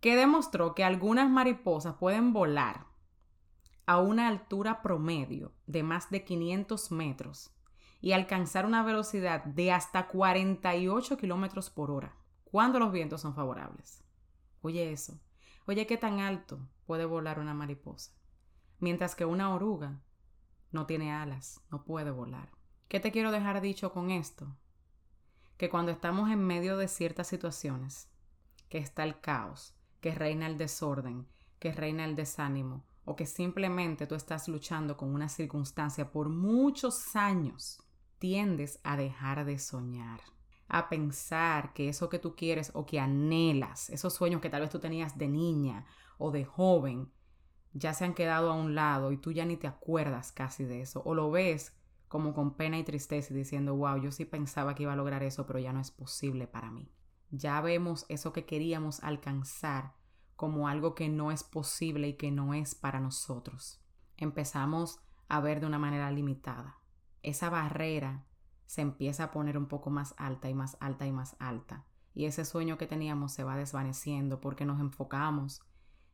que 0.00 0.16
demostró 0.16 0.74
que 0.74 0.84
algunas 0.84 1.28
mariposas 1.28 1.94
pueden 1.94 2.32
volar 2.32 2.86
a 3.86 3.98
una 3.98 4.28
altura 4.28 4.82
promedio 4.82 5.52
de 5.66 5.82
más 5.82 6.10
de 6.10 6.24
500 6.24 6.92
metros 6.92 7.50
y 8.00 8.12
alcanzar 8.12 8.66
una 8.66 8.82
velocidad 8.82 9.44
de 9.44 9.72
hasta 9.72 10.06
48 10.08 11.16
kilómetros 11.16 11.70
por 11.70 11.90
hora 11.90 12.14
cuando 12.44 12.78
los 12.78 12.92
vientos 12.92 13.20
son 13.20 13.34
favorables. 13.34 14.02
Oye 14.62 14.92
eso. 14.92 15.18
Oye, 15.66 15.86
¿qué 15.86 15.96
tan 15.96 16.20
alto 16.20 16.60
puede 16.86 17.04
volar 17.04 17.38
una 17.38 17.54
mariposa? 17.54 18.12
Mientras 18.78 19.14
que 19.16 19.24
una 19.24 19.54
oruga 19.54 20.00
no 20.70 20.86
tiene 20.86 21.12
alas, 21.12 21.60
no 21.70 21.84
puede 21.84 22.10
volar. 22.10 22.50
¿Qué 22.88 23.00
te 23.00 23.10
quiero 23.10 23.32
dejar 23.32 23.60
dicho 23.60 23.92
con 23.92 24.10
esto? 24.10 24.46
Que 25.56 25.70
cuando 25.70 25.92
estamos 25.92 26.30
en 26.30 26.44
medio 26.44 26.76
de 26.76 26.88
ciertas 26.88 27.26
situaciones, 27.28 28.08
que 28.68 28.78
está 28.78 29.04
el 29.04 29.20
caos, 29.20 29.74
que 30.00 30.14
reina 30.14 30.46
el 30.46 30.58
desorden, 30.58 31.26
que 31.58 31.72
reina 31.72 32.04
el 32.04 32.16
desánimo, 32.16 32.84
o 33.04 33.16
que 33.16 33.26
simplemente 33.26 34.06
tú 34.06 34.14
estás 34.14 34.48
luchando 34.48 34.96
con 34.96 35.14
una 35.14 35.28
circunstancia 35.28 36.10
por 36.10 36.28
muchos 36.28 37.16
años, 37.16 37.82
tiendes 38.18 38.80
a 38.82 38.96
dejar 38.96 39.44
de 39.44 39.58
soñar 39.58 40.20
a 40.68 40.88
pensar 40.88 41.72
que 41.72 41.88
eso 41.88 42.08
que 42.08 42.18
tú 42.18 42.34
quieres 42.34 42.70
o 42.74 42.86
que 42.86 42.98
anhelas, 42.98 43.90
esos 43.90 44.14
sueños 44.14 44.40
que 44.40 44.50
tal 44.50 44.62
vez 44.62 44.70
tú 44.70 44.78
tenías 44.78 45.16
de 45.16 45.28
niña 45.28 45.86
o 46.18 46.30
de 46.30 46.44
joven, 46.44 47.10
ya 47.72 47.94
se 47.94 48.04
han 48.04 48.14
quedado 48.14 48.50
a 48.50 48.54
un 48.54 48.74
lado 48.74 49.12
y 49.12 49.18
tú 49.18 49.32
ya 49.32 49.44
ni 49.44 49.56
te 49.56 49.66
acuerdas 49.66 50.32
casi 50.32 50.64
de 50.64 50.80
eso, 50.80 51.02
o 51.04 51.14
lo 51.14 51.30
ves 51.30 51.72
como 52.08 52.34
con 52.34 52.54
pena 52.54 52.78
y 52.78 52.84
tristeza 52.84 53.34
diciendo, 53.34 53.74
wow, 53.74 53.98
yo 53.98 54.12
sí 54.12 54.24
pensaba 54.24 54.74
que 54.74 54.84
iba 54.84 54.92
a 54.92 54.96
lograr 54.96 55.22
eso, 55.22 55.46
pero 55.46 55.58
ya 55.58 55.72
no 55.72 55.80
es 55.80 55.90
posible 55.90 56.46
para 56.46 56.70
mí. 56.70 56.90
Ya 57.30 57.60
vemos 57.60 58.06
eso 58.08 58.32
que 58.32 58.46
queríamos 58.46 59.02
alcanzar 59.02 59.94
como 60.36 60.68
algo 60.68 60.94
que 60.94 61.08
no 61.08 61.32
es 61.32 61.42
posible 61.42 62.08
y 62.08 62.14
que 62.14 62.30
no 62.30 62.54
es 62.54 62.74
para 62.74 63.00
nosotros. 63.00 63.80
Empezamos 64.16 65.00
a 65.28 65.40
ver 65.40 65.60
de 65.60 65.66
una 65.66 65.78
manera 65.78 66.10
limitada. 66.10 66.78
Esa 67.22 67.50
barrera 67.50 68.26
se 68.66 68.82
empieza 68.82 69.24
a 69.24 69.30
poner 69.30 69.58
un 69.58 69.66
poco 69.66 69.90
más 69.90 70.14
alta 70.18 70.48
y 70.48 70.54
más 70.54 70.76
alta 70.80 71.06
y 71.06 71.12
más 71.12 71.36
alta. 71.40 71.86
Y 72.14 72.26
ese 72.26 72.44
sueño 72.44 72.78
que 72.78 72.86
teníamos 72.86 73.32
se 73.32 73.44
va 73.44 73.56
desvaneciendo 73.56 74.40
porque 74.40 74.64
nos 74.64 74.80
enfocamos 74.80 75.62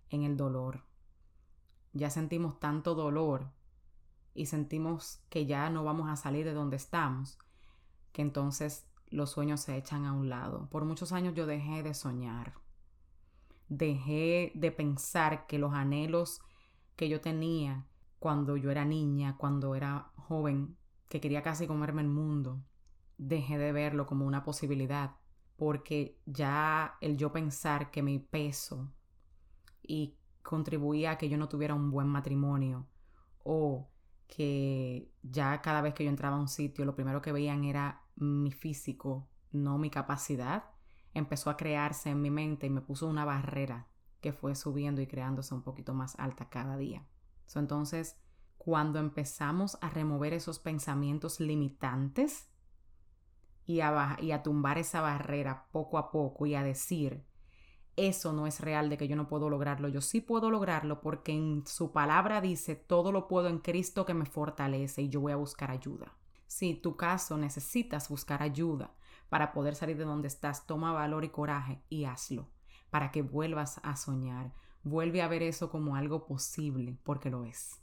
en 0.08 0.22
el 0.22 0.36
dolor. 0.36 0.84
Ya 1.92 2.10
sentimos 2.10 2.58
tanto 2.58 2.94
dolor 2.94 3.52
y 4.34 4.46
sentimos 4.46 5.20
que 5.28 5.46
ya 5.46 5.68
no 5.70 5.84
vamos 5.84 6.08
a 6.08 6.16
salir 6.16 6.44
de 6.44 6.54
donde 6.54 6.76
estamos, 6.76 7.38
que 8.12 8.22
entonces 8.22 8.86
los 9.08 9.30
sueños 9.30 9.60
se 9.60 9.76
echan 9.76 10.04
a 10.04 10.12
un 10.12 10.28
lado. 10.28 10.68
Por 10.70 10.84
muchos 10.84 11.12
años 11.12 11.34
yo 11.34 11.46
dejé 11.46 11.82
de 11.82 11.94
soñar. 11.94 12.54
Dejé 13.68 14.52
de 14.54 14.70
pensar 14.70 15.46
que 15.46 15.58
los 15.58 15.72
anhelos 15.74 16.40
que 16.96 17.08
yo 17.08 17.20
tenía 17.20 17.86
cuando 18.18 18.56
yo 18.56 18.70
era 18.70 18.84
niña, 18.84 19.36
cuando 19.36 19.74
era 19.74 20.12
joven, 20.16 20.76
que 21.08 21.20
quería 21.20 21.42
casi 21.42 21.66
comerme 21.66 22.02
el 22.02 22.08
mundo, 22.08 22.62
dejé 23.18 23.58
de 23.58 23.72
verlo 23.72 24.06
como 24.06 24.26
una 24.26 24.44
posibilidad, 24.44 25.16
porque 25.56 26.18
ya 26.24 26.96
el 27.00 27.16
yo 27.16 27.32
pensar 27.32 27.90
que 27.90 28.02
mi 28.02 28.18
peso 28.18 28.92
y 29.82 30.16
contribuía 30.42 31.12
a 31.12 31.18
que 31.18 31.28
yo 31.28 31.36
no 31.36 31.48
tuviera 31.48 31.74
un 31.74 31.90
buen 31.90 32.08
matrimonio 32.08 32.86
o 33.44 33.91
que 34.26 35.12
ya 35.22 35.60
cada 35.60 35.82
vez 35.82 35.94
que 35.94 36.04
yo 36.04 36.10
entraba 36.10 36.36
a 36.36 36.40
un 36.40 36.48
sitio 36.48 36.84
lo 36.84 36.94
primero 36.94 37.20
que 37.20 37.32
veían 37.32 37.64
era 37.64 38.02
mi 38.16 38.50
físico, 38.50 39.28
no 39.50 39.78
mi 39.78 39.90
capacidad, 39.90 40.64
empezó 41.14 41.50
a 41.50 41.56
crearse 41.56 42.10
en 42.10 42.22
mi 42.22 42.30
mente 42.30 42.66
y 42.66 42.70
me 42.70 42.80
puso 42.80 43.06
una 43.06 43.24
barrera 43.24 43.88
que 44.20 44.32
fue 44.32 44.54
subiendo 44.54 45.00
y 45.00 45.06
creándose 45.06 45.54
un 45.54 45.62
poquito 45.62 45.94
más 45.94 46.18
alta 46.18 46.48
cada 46.48 46.76
día. 46.76 47.06
entonces, 47.54 48.16
cuando 48.56 49.00
empezamos 49.00 49.76
a 49.80 49.90
remover 49.90 50.32
esos 50.32 50.60
pensamientos 50.60 51.40
limitantes 51.40 52.48
y 53.66 53.80
a, 53.80 54.16
y 54.20 54.30
a 54.30 54.42
tumbar 54.42 54.78
esa 54.78 55.00
barrera 55.00 55.66
poco 55.72 55.98
a 55.98 56.12
poco 56.12 56.46
y 56.46 56.54
a 56.54 56.62
decir, 56.62 57.26
eso 57.96 58.32
no 58.32 58.46
es 58.46 58.60
real 58.60 58.88
de 58.88 58.96
que 58.96 59.08
yo 59.08 59.16
no 59.16 59.28
puedo 59.28 59.50
lograrlo, 59.50 59.88
yo 59.88 60.00
sí 60.00 60.20
puedo 60.20 60.50
lograrlo 60.50 61.00
porque 61.00 61.32
en 61.32 61.66
su 61.66 61.92
palabra 61.92 62.40
dice, 62.40 62.74
todo 62.74 63.12
lo 63.12 63.28
puedo 63.28 63.48
en 63.48 63.58
Cristo 63.58 64.04
que 64.04 64.14
me 64.14 64.26
fortalece 64.26 65.02
y 65.02 65.08
yo 65.08 65.20
voy 65.20 65.32
a 65.32 65.36
buscar 65.36 65.70
ayuda. 65.70 66.16
Si 66.46 66.74
tu 66.74 66.96
caso 66.96 67.36
necesitas 67.38 68.08
buscar 68.08 68.42
ayuda 68.42 68.94
para 69.28 69.52
poder 69.52 69.74
salir 69.74 69.96
de 69.96 70.04
donde 70.04 70.28
estás, 70.28 70.66
toma 70.66 70.92
valor 70.92 71.24
y 71.24 71.30
coraje 71.30 71.82
y 71.88 72.04
hazlo 72.04 72.48
para 72.90 73.10
que 73.10 73.22
vuelvas 73.22 73.80
a 73.82 73.96
soñar. 73.96 74.52
Vuelve 74.82 75.22
a 75.22 75.28
ver 75.28 75.42
eso 75.42 75.70
como 75.70 75.96
algo 75.96 76.26
posible 76.26 76.98
porque 77.04 77.30
lo 77.30 77.44
es 77.44 77.82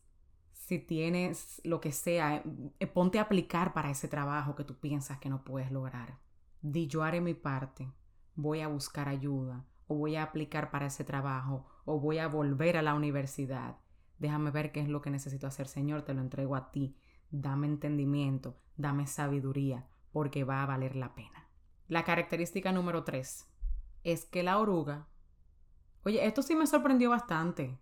si 0.69 0.77
tienes 0.77 1.59
lo 1.63 1.81
que 1.81 1.91
sea, 1.91 2.43
eh, 2.79 2.85
ponte 2.85 3.17
a 3.17 3.23
aplicar 3.23 3.73
para 3.73 3.89
ese 3.89 4.07
trabajo 4.07 4.55
que 4.55 4.63
tú 4.63 4.75
piensas 4.77 5.17
que 5.17 5.27
no 5.27 5.43
puedes 5.43 5.71
lograr. 5.71 6.19
Di 6.61 6.85
yo 6.85 7.01
haré 7.01 7.21
mi 7.21 7.33
parte, 7.33 7.91
voy 8.35 8.61
a 8.61 8.67
buscar 8.67 9.09
ayuda, 9.09 9.65
o 9.89 9.95
voy 9.95 10.15
a 10.15 10.23
aplicar 10.23 10.69
para 10.69 10.85
ese 10.85 11.03
trabajo, 11.03 11.65
o 11.83 11.99
voy 11.99 12.19
a 12.19 12.27
volver 12.27 12.77
a 12.77 12.83
la 12.83 12.93
universidad. 12.93 13.79
Déjame 14.19 14.51
ver 14.51 14.71
qué 14.71 14.81
es 14.81 14.87
lo 14.87 15.01
que 15.01 15.09
necesito 15.09 15.47
hacer, 15.47 15.67
Señor, 15.67 16.03
te 16.03 16.13
lo 16.13 16.21
entrego 16.21 16.55
a 16.55 16.69
ti. 16.69 16.95
Dame 17.31 17.65
entendimiento, 17.65 18.55
dame 18.77 19.07
sabiduría, 19.07 19.87
porque 20.11 20.43
va 20.43 20.61
a 20.61 20.67
valer 20.67 20.95
la 20.95 21.15
pena. 21.15 21.47
La 21.87 22.03
característica 22.03 22.71
número 22.71 23.03
tres 23.03 23.51
es 24.03 24.25
que 24.25 24.43
la 24.43 24.59
oruga... 24.59 25.07
Oye, 26.05 26.23
esto 26.23 26.43
sí 26.43 26.55
me 26.55 26.67
sorprendió 26.67 27.09
bastante. 27.09 27.79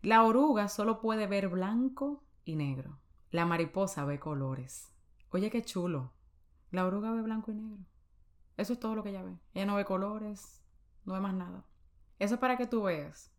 La 0.00 0.24
oruga 0.24 0.68
solo 0.68 1.02
puede 1.02 1.26
ver 1.26 1.48
blanco 1.48 2.24
y 2.46 2.56
negro. 2.56 2.98
La 3.30 3.44
mariposa 3.44 4.06
ve 4.06 4.18
colores. 4.18 4.94
Oye, 5.30 5.50
qué 5.50 5.62
chulo. 5.62 6.14
La 6.70 6.86
oruga 6.86 7.12
ve 7.12 7.20
blanco 7.20 7.52
y 7.52 7.54
negro. 7.54 7.84
Eso 8.56 8.72
es 8.72 8.80
todo 8.80 8.94
lo 8.94 9.02
que 9.02 9.10
ella 9.10 9.22
ve. 9.22 9.36
Ella 9.52 9.66
no 9.66 9.76
ve 9.76 9.84
colores, 9.84 10.65
no 11.06 11.14
ve 11.14 11.20
más 11.20 11.34
nada. 11.34 11.64
Eso 12.18 12.34
es 12.34 12.40
para 12.40 12.56
que 12.56 12.66
tú 12.66 12.82
veas. 12.82 13.32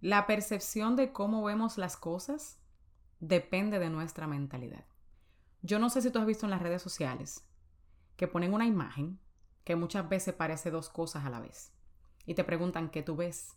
La 0.00 0.26
percepción 0.26 0.96
de 0.96 1.12
cómo 1.12 1.42
vemos 1.42 1.78
las 1.78 1.96
cosas 1.96 2.60
depende 3.20 3.78
de 3.78 3.90
nuestra 3.90 4.26
mentalidad. 4.26 4.84
Yo 5.62 5.78
no 5.78 5.88
sé 5.88 6.02
si 6.02 6.10
tú 6.10 6.18
has 6.18 6.26
visto 6.26 6.46
en 6.46 6.50
las 6.50 6.62
redes 6.62 6.82
sociales 6.82 7.48
que 8.16 8.28
ponen 8.28 8.52
una 8.52 8.66
imagen 8.66 9.18
que 9.64 9.76
muchas 9.76 10.08
veces 10.08 10.34
parece 10.34 10.70
dos 10.70 10.90
cosas 10.90 11.24
a 11.24 11.30
la 11.30 11.40
vez 11.40 11.72
y 12.26 12.34
te 12.34 12.44
preguntan 12.44 12.90
qué 12.90 13.02
tú 13.02 13.16
ves 13.16 13.56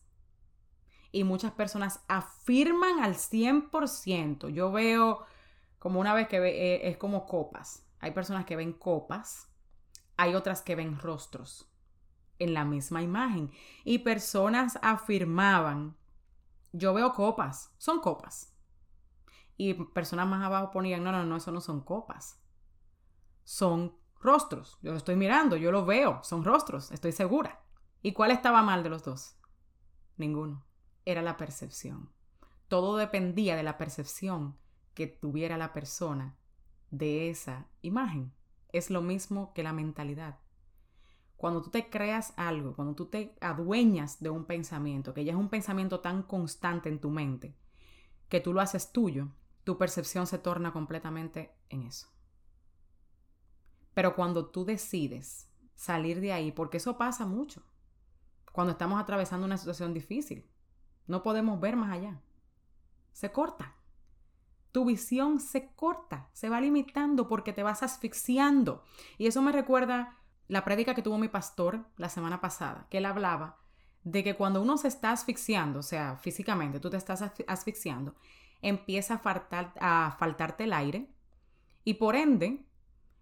y 1.11 1.23
muchas 1.23 1.51
personas 1.51 2.03
afirman 2.07 2.99
al 2.99 3.15
100%. 3.15 4.49
Yo 4.49 4.71
veo 4.71 5.25
como 5.79 5.99
una 5.99 6.13
vez 6.13 6.27
que 6.27 6.37
eh, 6.37 6.87
es 6.87 6.97
como 6.97 7.25
copas. 7.25 7.85
Hay 7.99 8.11
personas 8.11 8.45
que 8.45 8.55
ven 8.55 8.73
copas, 8.73 9.49
hay 10.15 10.35
otras 10.35 10.61
que 10.61 10.75
ven 10.75 10.97
rostros 10.99 11.69
en 12.39 12.53
la 12.53 12.65
misma 12.65 13.01
imagen. 13.01 13.51
Y 13.83 13.99
personas 13.99 14.79
afirmaban, 14.81 15.95
yo 16.71 16.93
veo 16.93 17.13
copas, 17.13 17.73
son 17.77 17.99
copas. 17.99 18.53
Y 19.57 19.73
personas 19.73 20.27
más 20.27 20.43
abajo 20.43 20.71
ponían, 20.71 21.03
no, 21.03 21.11
no, 21.11 21.23
no, 21.23 21.37
eso 21.37 21.51
no 21.51 21.61
son 21.61 21.81
copas. 21.81 22.39
Son 23.43 23.95
rostros. 24.19 24.77
Yo 24.81 24.91
lo 24.91 24.97
estoy 24.97 25.15
mirando, 25.15 25.55
yo 25.55 25.71
lo 25.71 25.85
veo, 25.85 26.21
son 26.23 26.43
rostros, 26.43 26.91
estoy 26.91 27.11
segura. 27.11 27.63
¿Y 28.01 28.13
cuál 28.13 28.31
estaba 28.31 28.61
mal 28.61 28.83
de 28.83 28.89
los 28.89 29.03
dos? 29.03 29.37
Ninguno. 30.17 30.65
Era 31.05 31.21
la 31.21 31.37
percepción. 31.37 32.11
Todo 32.67 32.97
dependía 32.97 33.55
de 33.55 33.63
la 33.63 33.77
percepción 33.77 34.57
que 34.93 35.07
tuviera 35.07 35.57
la 35.57 35.73
persona 35.73 36.37
de 36.91 37.29
esa 37.29 37.67
imagen. 37.81 38.33
Es 38.73 38.89
lo 38.89 39.01
mismo 39.01 39.53
que 39.53 39.63
la 39.63 39.73
mentalidad. 39.73 40.39
Cuando 41.37 41.61
tú 41.61 41.69
te 41.69 41.89
creas 41.89 42.33
algo, 42.35 42.75
cuando 42.75 42.95
tú 42.95 43.05
te 43.05 43.37
adueñas 43.41 44.19
de 44.19 44.31
un 44.31 44.45
pensamiento, 44.45 45.13
que 45.13 45.23
ya 45.23 45.33
es 45.33 45.37
un 45.37 45.49
pensamiento 45.49 45.99
tan 45.99 46.23
constante 46.23 46.89
en 46.89 46.99
tu 46.99 47.11
mente, 47.11 47.55
que 48.27 48.41
tú 48.41 48.53
lo 48.53 48.61
haces 48.61 48.91
tuyo, 48.91 49.29
tu 49.63 49.77
percepción 49.77 50.25
se 50.25 50.39
torna 50.39 50.73
completamente 50.73 51.53
en 51.69 51.83
eso. 51.83 52.07
Pero 53.93 54.15
cuando 54.15 54.47
tú 54.47 54.65
decides 54.65 55.47
salir 55.75 56.21
de 56.21 56.33
ahí, 56.33 56.51
porque 56.51 56.77
eso 56.77 56.97
pasa 56.97 57.25
mucho, 57.25 57.63
cuando 58.51 58.71
estamos 58.71 58.99
atravesando 58.99 59.45
una 59.45 59.57
situación 59.57 59.93
difícil, 59.93 60.49
no 61.05 61.21
podemos 61.21 61.59
ver 61.59 61.75
más 61.75 61.91
allá. 61.91 62.19
Se 63.13 63.31
corta. 63.31 63.75
Tu 64.71 64.85
visión 64.85 65.39
se 65.39 65.73
corta, 65.73 66.29
se 66.33 66.49
va 66.49 66.61
limitando 66.61 67.27
porque 67.27 67.53
te 67.53 67.63
vas 67.63 67.83
asfixiando. 67.83 68.83
Y 69.17 69.27
eso 69.27 69.41
me 69.41 69.51
recuerda 69.51 70.17
la 70.47 70.63
prédica 70.63 70.93
que 70.93 71.01
tuvo 71.01 71.17
mi 71.17 71.27
pastor 71.27 71.85
la 71.97 72.09
semana 72.09 72.41
pasada, 72.41 72.87
que 72.89 72.99
él 72.99 73.05
hablaba 73.05 73.57
de 74.03 74.23
que 74.23 74.35
cuando 74.35 74.61
uno 74.61 74.77
se 74.77 74.87
está 74.87 75.11
asfixiando, 75.11 75.79
o 75.79 75.83
sea, 75.83 76.15
físicamente 76.17 76.79
tú 76.79 76.89
te 76.89 76.97
estás 76.97 77.21
asfixiando, 77.47 78.15
empieza 78.61 79.15
a, 79.15 79.19
faltar, 79.19 79.73
a 79.79 80.15
faltarte 80.17 80.63
el 80.63 80.73
aire 80.73 81.09
y 81.83 81.95
por 81.95 82.15
ende 82.15 82.65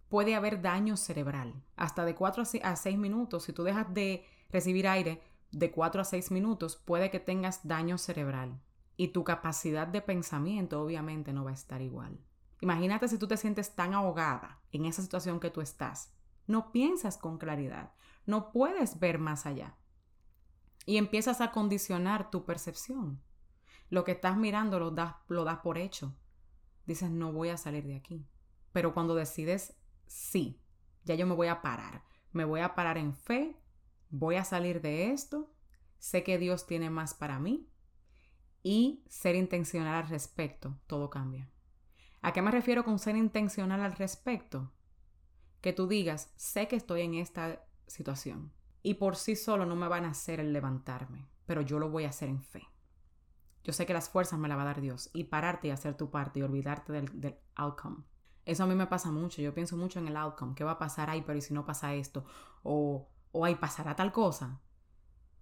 puede 0.09 0.35
haber 0.35 0.61
daño 0.61 0.97
cerebral. 0.97 1.53
Hasta 1.75 2.05
de 2.05 2.15
4 2.15 2.43
a 2.63 2.75
6 2.75 2.97
minutos, 2.97 3.43
si 3.43 3.53
tú 3.53 3.63
dejas 3.63 3.93
de 3.93 4.25
recibir 4.49 4.87
aire 4.87 5.21
de 5.51 5.71
4 5.71 6.01
a 6.01 6.05
6 6.05 6.31
minutos, 6.31 6.75
puede 6.75 7.09
que 7.09 7.19
tengas 7.19 7.67
daño 7.67 7.97
cerebral 7.97 8.61
y 8.97 9.09
tu 9.09 9.23
capacidad 9.23 9.87
de 9.87 10.01
pensamiento 10.01 10.81
obviamente 10.81 11.33
no 11.33 11.43
va 11.43 11.51
a 11.51 11.55
estar 11.55 11.81
igual. 11.81 12.19
Imagínate 12.61 13.07
si 13.07 13.17
tú 13.17 13.27
te 13.27 13.37
sientes 13.37 13.75
tan 13.75 13.93
ahogada 13.93 14.61
en 14.71 14.85
esa 14.85 15.01
situación 15.01 15.39
que 15.39 15.49
tú 15.49 15.61
estás. 15.61 16.14
No 16.47 16.71
piensas 16.71 17.17
con 17.17 17.37
claridad, 17.37 17.93
no 18.25 18.51
puedes 18.51 18.99
ver 18.99 19.19
más 19.19 19.45
allá. 19.45 19.77
Y 20.85 20.97
empiezas 20.97 21.41
a 21.41 21.51
condicionar 21.51 22.29
tu 22.29 22.45
percepción. 22.45 23.21
Lo 23.89 24.03
que 24.03 24.13
estás 24.13 24.37
mirando 24.37 24.79
lo 24.79 24.91
das, 24.91 25.15
lo 25.27 25.43
das 25.43 25.59
por 25.59 25.77
hecho. 25.77 26.15
Dices, 26.85 27.09
no 27.09 27.31
voy 27.31 27.49
a 27.49 27.57
salir 27.57 27.85
de 27.85 27.95
aquí. 27.95 28.27
Pero 28.71 28.93
cuando 28.93 29.15
decides, 29.15 29.75
sí, 30.05 30.61
ya 31.03 31.15
yo 31.15 31.25
me 31.25 31.35
voy 31.35 31.47
a 31.47 31.61
parar. 31.61 32.03
Me 32.31 32.45
voy 32.45 32.59
a 32.59 32.75
parar 32.75 32.97
en 32.97 33.15
fe, 33.15 33.57
voy 34.09 34.35
a 34.35 34.43
salir 34.43 34.81
de 34.81 35.11
esto, 35.11 35.53
sé 35.97 36.23
que 36.23 36.37
Dios 36.37 36.67
tiene 36.67 36.89
más 36.89 37.13
para 37.13 37.39
mí 37.39 37.69
y 38.61 39.03
ser 39.07 39.35
intencional 39.35 40.03
al 40.03 40.09
respecto, 40.09 40.77
todo 40.87 41.09
cambia. 41.09 41.49
¿A 42.21 42.33
qué 42.33 42.41
me 42.41 42.51
refiero 42.51 42.83
con 42.83 42.99
ser 42.99 43.15
intencional 43.15 43.81
al 43.81 43.93
respecto? 43.93 44.73
Que 45.65 45.73
tú 45.73 45.87
digas, 45.87 46.31
sé 46.35 46.67
que 46.67 46.75
estoy 46.75 47.01
en 47.01 47.15
esta 47.15 47.65
situación 47.87 48.53
y 48.83 48.93
por 48.93 49.15
sí 49.15 49.35
solo 49.35 49.65
no 49.65 49.75
me 49.75 49.87
van 49.87 50.05
a 50.05 50.09
hacer 50.11 50.39
el 50.39 50.53
levantarme, 50.53 51.27
pero 51.47 51.61
yo 51.61 51.79
lo 51.79 51.89
voy 51.89 52.03
a 52.03 52.09
hacer 52.09 52.29
en 52.29 52.43
fe. 52.43 52.69
Yo 53.63 53.73
sé 53.73 53.87
que 53.87 53.93
las 53.95 54.07
fuerzas 54.07 54.37
me 54.37 54.47
las 54.47 54.59
va 54.59 54.61
a 54.61 54.65
dar 54.65 54.79
Dios 54.79 55.09
y 55.11 55.23
pararte 55.23 55.69
y 55.69 55.71
hacer 55.71 55.97
tu 55.97 56.11
parte 56.11 56.37
y 56.37 56.43
olvidarte 56.43 56.93
del, 56.93 57.39
outcome. 57.55 58.03
Eso 58.45 58.61
a 58.61 58.67
mí 58.67 58.75
me 58.75 58.85
pasa 58.85 59.09
mucho. 59.09 59.41
Yo 59.41 59.55
pienso 59.55 59.75
mucho 59.75 59.97
en 59.97 60.07
el 60.07 60.17
outcome. 60.17 60.53
¿Qué 60.53 60.63
va 60.63 60.73
a 60.73 60.77
pasar? 60.77 61.09
ahí? 61.09 61.23
pero 61.25 61.39
¿y 61.39 61.41
si 61.41 61.51
no 61.51 61.65
pasa 61.65 61.95
esto? 61.95 62.25
O, 62.61 63.09
o 63.31 63.43
ahí 63.43 63.55
pasará 63.55 63.95
tal 63.95 64.11
cosa. 64.11 64.61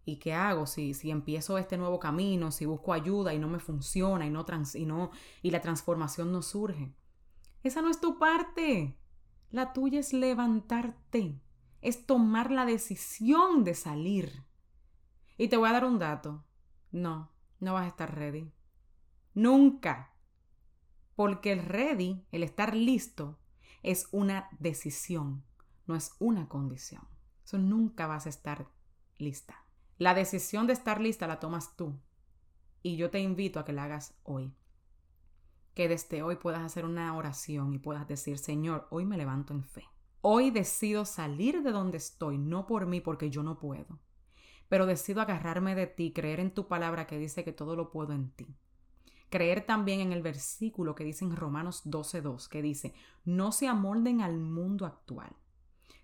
¿Y 0.05 0.19
qué 0.19 0.33
hago 0.33 0.67
si, 0.67 0.93
si 0.93 1.11
empiezo 1.11 1.57
este 1.57 1.77
nuevo 1.77 1.99
camino, 1.99 2.49
si 2.49 2.65
busco 2.65 2.93
ayuda 2.93 3.33
y 3.33 3.39
no 3.39 3.49
me 3.49 3.59
funciona 3.59 4.25
y, 4.25 4.29
no 4.29 4.45
trans, 4.45 4.75
y, 4.75 4.85
no, 4.85 5.11
y 5.41 5.51
la 5.51 5.59
transformación 5.59 6.31
no 6.31 6.41
surge? 6.41 6.93
Esa 7.61 7.81
no 7.81 7.89
es 7.89 7.99
tu 7.99 8.17
parte. 8.17 8.97
La 9.53 9.71
tuya 9.71 9.99
es 9.99 10.13
levantarte. 10.13 11.39
Es 11.79 12.07
tomar 12.07 12.49
la 12.49 12.65
decisión 12.65 13.63
de 13.63 13.75
salir. 13.75 14.43
Y 15.37 15.47
te 15.47 15.57
voy 15.57 15.69
a 15.69 15.73
dar 15.73 15.85
un 15.85 15.99
dato. 15.99 16.43
No, 16.91 17.29
no 17.59 17.73
vas 17.73 17.83
a 17.83 17.89
estar 17.89 18.15
ready. 18.15 18.51
Nunca. 19.35 20.15
Porque 21.15 21.51
el 21.51 21.63
ready, 21.63 22.25
el 22.31 22.41
estar 22.41 22.75
listo, 22.75 23.37
es 23.83 24.07
una 24.11 24.49
decisión, 24.57 25.45
no 25.85 25.95
es 25.95 26.15
una 26.17 26.49
condición. 26.49 27.07
Eso 27.45 27.59
nunca 27.59 28.07
vas 28.07 28.25
a 28.25 28.29
estar 28.29 28.71
lista. 29.19 29.67
La 29.99 30.15
decisión 30.15 30.65
de 30.65 30.73
estar 30.73 30.99
lista 30.99 31.27
la 31.27 31.39
tomas 31.39 31.75
tú. 31.75 31.99
Y 32.81 32.97
yo 32.97 33.11
te 33.11 33.19
invito 33.19 33.59
a 33.59 33.65
que 33.65 33.73
la 33.73 33.83
hagas 33.83 34.15
hoy. 34.23 34.51
Que 35.73 35.87
desde 35.87 36.21
hoy 36.23 36.35
puedas 36.35 36.61
hacer 36.61 36.85
una 36.85 37.15
oración 37.15 37.73
y 37.73 37.79
puedas 37.79 38.07
decir, 38.07 38.37
Señor, 38.37 38.87
hoy 38.91 39.05
me 39.05 39.17
levanto 39.17 39.53
en 39.53 39.63
fe. 39.63 39.85
Hoy 40.21 40.51
decido 40.51 41.05
salir 41.05 41.63
de 41.63 41.71
donde 41.71 41.97
estoy, 41.97 42.37
no 42.37 42.65
por 42.67 42.85
mí, 42.85 43.01
porque 43.01 43.29
yo 43.29 43.43
no 43.43 43.59
puedo 43.59 43.99
pero 44.73 44.87
decido 44.87 45.21
agarrarme 45.21 45.75
de 45.75 45.85
ti, 45.85 46.11
creer 46.13 46.39
en 46.39 46.51
tu 46.51 46.67
palabra 46.67 47.05
que 47.05 47.19
dice 47.19 47.43
que 47.43 47.53
todo 47.53 47.75
lo 47.75 47.91
puedo 47.91 48.11
en 48.11 48.31
ti. 48.31 48.57
Creer 49.29 49.67
también 49.67 49.99
en 49.99 50.11
el 50.11 50.23
versículo 50.23 50.95
que 50.95 51.03
dice 51.03 51.25
en 51.25 51.35
Romanos 51.35 51.85
12.2, 51.85 52.47
que 52.47 52.63
dice, 52.63 52.95
no 53.23 53.51
se 53.51 53.67
amolden 53.67 54.21
al 54.21 54.39
mundo 54.39 54.87
actual, 54.87 55.35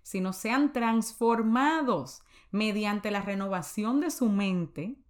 sino 0.02 0.32
sean 0.32 0.72
transformados 0.72 2.22
mediante 2.52 3.10
la 3.10 3.22
renovación 3.22 3.98
de 3.98 4.12
su 4.12 4.28
mente. 4.28 5.02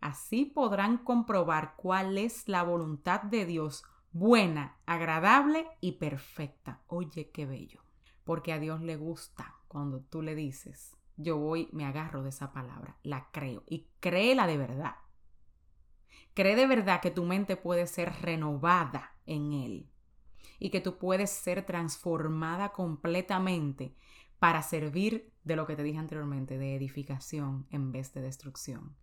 Así 0.00 0.44
podrán 0.44 0.98
comprobar 0.98 1.74
cuál 1.76 2.18
es 2.18 2.46
la 2.48 2.62
voluntad 2.62 3.22
de 3.22 3.46
Dios, 3.46 3.82
buena, 4.12 4.78
agradable 4.86 5.66
y 5.80 5.92
perfecta. 5.92 6.82
Oye, 6.86 7.30
qué 7.30 7.46
bello. 7.46 7.80
Porque 8.24 8.52
a 8.52 8.58
Dios 8.58 8.80
le 8.80 8.96
gusta 8.96 9.56
cuando 9.68 10.00
tú 10.00 10.22
le 10.22 10.34
dices, 10.34 10.96
yo 11.16 11.38
voy, 11.38 11.68
me 11.72 11.84
agarro 11.84 12.22
de 12.22 12.28
esa 12.28 12.52
palabra, 12.52 12.98
la 13.02 13.30
creo 13.32 13.64
y 13.66 13.88
créela 14.00 14.46
de 14.46 14.58
verdad. 14.58 14.94
Cree 16.34 16.56
de 16.56 16.66
verdad 16.66 17.00
que 17.00 17.10
tu 17.10 17.24
mente 17.24 17.56
puede 17.56 17.86
ser 17.86 18.12
renovada 18.22 19.16
en 19.26 19.52
Él 19.52 19.90
y 20.58 20.70
que 20.70 20.80
tú 20.80 20.98
puedes 20.98 21.30
ser 21.30 21.66
transformada 21.66 22.70
completamente 22.70 23.96
para 24.38 24.62
servir 24.62 25.32
de 25.44 25.56
lo 25.56 25.66
que 25.66 25.76
te 25.76 25.82
dije 25.82 25.98
anteriormente, 25.98 26.58
de 26.58 26.74
edificación 26.76 27.66
en 27.70 27.92
vez 27.92 28.12
de 28.12 28.22
destrucción. 28.22 28.96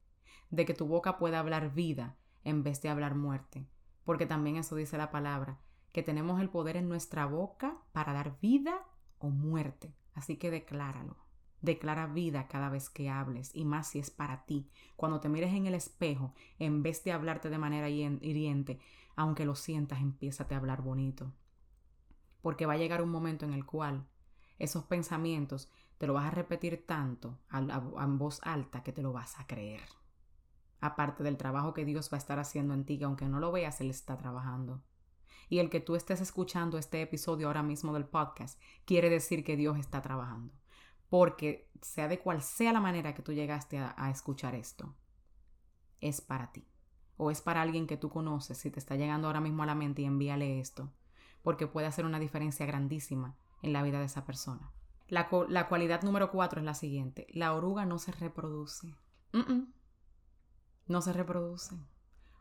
De 0.50 0.66
que 0.66 0.74
tu 0.74 0.88
boca 0.88 1.18
pueda 1.18 1.40
hablar 1.40 1.74
vida 1.74 2.18
en 2.44 2.64
vez 2.64 2.82
de 2.82 2.90
hablar 2.90 3.16
muerte. 3.16 3.68
Porque 4.04 4.26
también 4.26 4.58
eso 4.58 4.76
dice 4.76 4.98
la 4.98 5.12
palabra, 5.12 5.60
que 5.92 6.04
tenemos 6.04 6.40
el 6.42 6.50
poder 6.50 6.78
en 6.78 6.90
nuestra 6.90 7.26
boca 7.26 7.78
para 7.92 8.14
dar 8.14 8.40
vida 8.40 8.86
o 9.18 9.30
muerte. 9.30 9.94
Así 10.14 10.38
que 10.38 10.52
decláralo. 10.52 11.18
Declara 11.62 12.08
vida 12.08 12.48
cada 12.48 12.70
vez 12.70 12.90
que 12.90 13.10
hables 13.10 13.54
y 13.54 13.66
más 13.66 13.88
si 13.88 14.00
es 14.00 14.10
para 14.10 14.46
ti. 14.46 14.70
Cuando 14.96 15.20
te 15.20 15.30
mires 15.30 15.54
en 15.54 15.66
el 15.66 15.74
espejo, 15.74 16.34
en 16.58 16.84
vez 16.84 17.04
de 17.04 17.12
hablarte 17.12 17.50
de 17.50 17.58
manera 17.58 17.90
hiriente, 17.90 18.80
aunque 19.16 19.46
lo 19.46 19.56
sientas, 19.56 20.00
empiézate 20.00 20.56
a 20.56 20.58
hablar 20.58 20.82
bonito. 20.82 21.34
Porque 22.42 22.66
va 22.66 22.74
a 22.74 22.78
llegar 22.78 23.02
un 23.02 23.10
momento 23.10 23.46
en 23.46 23.54
el 23.54 23.66
cual 23.66 24.08
esos 24.58 24.86
pensamientos 24.86 25.70
te 25.98 26.08
lo 26.08 26.14
vas 26.14 26.26
a 26.26 26.32
repetir 26.32 26.86
tanto 26.86 27.38
en 27.52 28.18
voz 28.18 28.40
alta 28.44 28.82
que 28.84 28.94
te 28.94 29.02
lo 29.02 29.12
vas 29.12 29.38
a 29.38 29.46
creer. 29.46 29.82
Aparte 30.82 31.24
del 31.24 31.38
trabajo 31.38 31.74
que 31.74 31.86
Dios 31.86 32.10
va 32.12 32.16
a 32.16 32.20
estar 32.20 32.40
haciendo 32.40 32.74
en 32.74 32.86
ti, 32.86 32.98
que 32.98 33.06
aunque 33.06 33.28
no 33.28 33.40
lo 33.40 33.52
veas, 33.52 33.82
Él 33.82 33.90
está 33.90 34.18
trabajando. 34.18 34.82
Y 35.50 35.60
el 35.60 35.70
que 35.70 35.80
tú 35.80 35.96
estés 35.96 36.22
escuchando 36.22 36.78
este 36.78 37.02
episodio 37.02 37.48
ahora 37.48 37.64
mismo 37.64 37.94
del 37.94 38.06
podcast 38.06 38.62
quiere 38.86 39.10
decir 39.10 39.44
que 39.44 39.58
Dios 39.58 39.78
está 39.78 40.02
trabajando 40.02 40.54
porque 41.10 41.70
sea 41.82 42.08
de 42.08 42.20
cual 42.20 42.42
sea 42.42 42.72
la 42.72 42.80
manera 42.80 43.14
que 43.14 43.22
tú 43.22 43.34
llegaste 43.34 43.80
a, 43.80 44.10
escuchar 44.10 44.56
esto, 44.56 44.96
es 46.02 46.22
para 46.22 46.52
ti. 46.52 46.68
O 47.18 47.32
es 47.32 47.42
para 47.42 47.62
alguien 47.62 47.88
que 47.88 47.98
tú 47.98 48.10
conoces, 48.10 48.58
si 48.58 48.72
te 48.72 48.80
está 48.80 48.96
llegando 48.96 49.28
ahora 49.28 49.42
mismo 49.42 49.64
a 49.64 49.66
la 49.66 49.76
mente 49.76 50.04
y 50.04 50.06
envíale 50.06 50.60
esto, 50.60 50.94
porque 51.42 51.68
puede 51.68 51.88
hacer 51.88 52.06
una 52.06 52.20
diferencia 52.20 52.66
grandísima 52.66 53.36
en 53.62 53.74
la 53.74 53.84
vida 53.84 54.00
de 54.00 54.06
esa 54.06 54.26
persona. 54.26 54.72
La, 55.08 55.28
la 55.50 55.68
cualidad 55.68 56.04
número 56.04 56.32
cuatro 56.32 56.60
es 56.60 56.66
la 56.66 56.76
siguiente. 56.76 57.28
La 57.32 57.54
oruga 57.54 57.86
no 57.86 57.98
se 57.98 58.12
reproduce. 58.12 58.96
No 60.90 61.02
se 61.02 61.14
reproduce. 61.14 61.78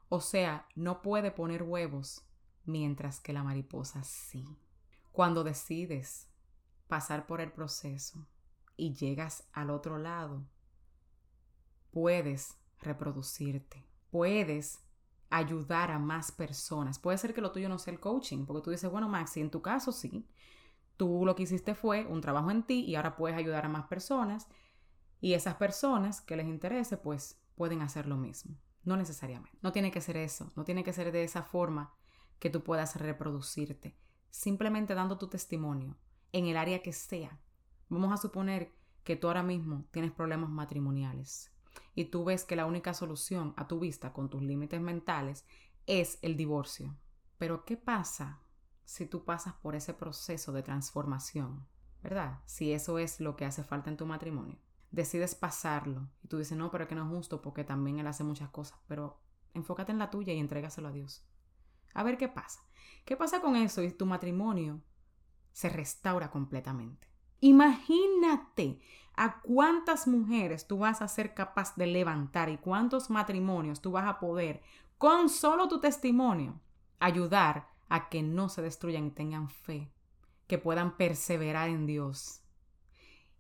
O 0.09 0.21
sea, 0.21 0.67
no 0.75 1.03
puede 1.03 1.31
poner 1.31 1.63
huevos 1.63 2.27
mientras 2.65 3.21
que 3.21 3.33
la 3.33 3.45
mariposa 3.45 4.03
sí. 4.03 4.45
Cuando 5.13 5.45
decides 5.45 6.29
pasar 6.89 7.27
por 7.27 7.41
el 7.41 7.53
proceso 7.53 8.27
y 8.77 8.95
llegas 8.95 9.49
al 9.53 9.71
otro 9.71 9.99
lado, 9.99 10.45
puedes 11.93 12.57
reproducirte, 12.81 13.87
puedes 14.11 14.81
ayudar 15.31 15.93
a 15.93 16.01
más 16.01 16.33
personas. 16.33 16.99
Puede 16.99 17.19
ser 17.19 17.35
que 17.35 17.41
lo 17.41 17.53
tuyo 17.53 17.69
no 17.69 17.79
sea 17.79 17.93
el 17.93 18.01
coaching, 18.01 18.47
porque 18.47 18.65
tú 18.65 18.71
dices, 18.71 18.91
bueno, 18.91 19.09
Maxi, 19.09 19.41
en 19.41 19.51
tu 19.53 19.63
caso 19.63 19.93
sí, 19.93 20.27
Tú 20.99 21.25
lo 21.25 21.37
que 21.37 21.45
hiciste 21.45 21.77
fue 21.77 22.05
un 22.07 22.21
trabajo 22.21 22.51
en 22.51 22.65
ti 22.65 22.81
y 22.81 22.97
ahora 22.97 23.15
puedes 23.15 23.39
ayudar 23.39 23.65
a 23.65 23.69
más 23.69 23.87
personas 23.87 24.49
y 25.21 25.35
esas 25.35 25.55
personas 25.55 26.21
que 26.21 26.37
les 26.37 26.49
interese 26.49 26.97
pues 26.97 27.41
pueden 27.59 27.83
hacer 27.83 28.07
lo 28.07 28.17
mismo. 28.17 28.57
No 28.85 28.97
necesariamente. 28.97 29.59
No 29.61 29.73
tiene 29.73 29.91
que 29.91 30.01
ser 30.01 30.17
eso, 30.17 30.51
no 30.57 30.65
tiene 30.65 30.83
que 30.83 30.95
ser 30.95 31.13
de 31.13 31.25
esa 31.25 31.43
forma 31.43 31.93
que 32.39 32.49
tú 32.49 32.63
puedas 32.63 32.97
reproducirte. 32.97 33.99
Simplemente 34.31 34.95
dando 34.95 35.19
tu 35.19 35.29
testimonio 35.29 35.99
en 36.33 36.47
el 36.47 36.57
área 36.57 36.83
que 36.83 36.95
sea. 36.95 37.39
Vamos 37.91 38.13
a 38.13 38.17
suponer 38.17 38.73
que 39.05 39.17
tú 39.17 39.27
ahora 39.27 39.43
mismo 39.43 39.85
tienes 39.91 40.13
problemas 40.13 40.49
matrimoniales 40.51 41.53
y 41.95 42.07
tú 42.07 42.25
ves 42.25 42.45
que 42.45 42.57
la 42.57 42.67
única 42.67 42.95
solución 42.95 43.55
a 43.57 43.67
tu 43.67 43.81
vista 43.81 44.13
con 44.13 44.31
tus 44.31 44.43
límites 44.43 44.81
mentales 44.81 45.45
es 45.87 46.19
el 46.23 46.37
divorcio. 46.37 46.97
Pero 47.39 47.65
¿qué 47.65 47.77
pasa 47.77 48.41
si 48.85 49.07
tú 49.07 49.25
pasas 49.25 49.55
por 49.55 49.75
ese 49.75 49.95
proceso 49.95 50.53
de 50.53 50.63
transformación? 50.63 51.67
¿Verdad? 52.03 52.41
Si 52.47 52.73
eso 52.73 52.99
es 52.99 53.21
lo 53.21 53.37
que 53.37 53.45
hace 53.45 53.65
falta 53.65 53.91
en 53.91 53.97
tu 53.97 54.07
matrimonio. 54.07 54.59
Decides 54.91 55.35
pasarlo 55.35 56.09
y 56.23 56.29
tú 56.29 56.39
dices, 56.39 56.57
no, 56.57 56.71
pero 56.71 56.85
es 56.85 56.89
que 56.89 56.95
no 56.95 57.05
es 57.05 57.09
justo 57.09 57.43
porque 57.43 57.65
también 57.65 57.99
él 57.99 58.07
hace 58.07 58.25
muchas 58.25 58.49
cosas, 58.51 58.79
pero 58.87 59.21
enfócate 59.55 59.93
en 59.93 59.99
la 59.99 60.11
tuya 60.11 60.33
y 60.33 60.39
entrégaselo 60.39 60.89
a 60.89 60.93
Dios. 60.93 61.25
A 61.95 62.03
ver 62.03 62.17
qué 62.17 62.29
pasa. 62.29 62.61
¿Qué 63.05 63.17
pasa 63.17 63.41
con 63.41 63.57
eso 63.57 63.83
y 63.83 63.91
tu 63.91 64.07
matrimonio 64.07 64.81
se 65.53 65.69
restaura 65.69 66.31
completamente? 66.31 67.09
Imagínate 67.41 68.81
a 69.17 69.41
cuántas 69.41 70.07
mujeres 70.07 70.67
tú 70.67 70.79
vas 70.79 71.03
a 71.03 71.09
ser 71.09 71.35
capaz 71.35 71.75
de 71.77 71.87
levantar 71.87 72.49
y 72.49 72.59
cuántos 72.59 73.11
matrimonios 73.11 73.81
tú 73.81 73.93
vas 73.93 74.07
a 74.07 74.19
poder, 74.19 74.63
con 74.97 75.29
solo 75.29 75.69
tu 75.69 75.81
testimonio, 75.81 76.61
ayudar 76.99 77.69
a 77.89 78.09
que 78.09 78.23
no 78.23 78.49
se 78.49 78.63
destruyan 78.63 79.07
y 79.07 79.11
tengan 79.11 79.49
fe, 79.49 79.93
que 80.47 80.59
puedan 80.59 80.97
perseverar 80.97 81.69
en 81.69 81.87
Dios 81.87 82.43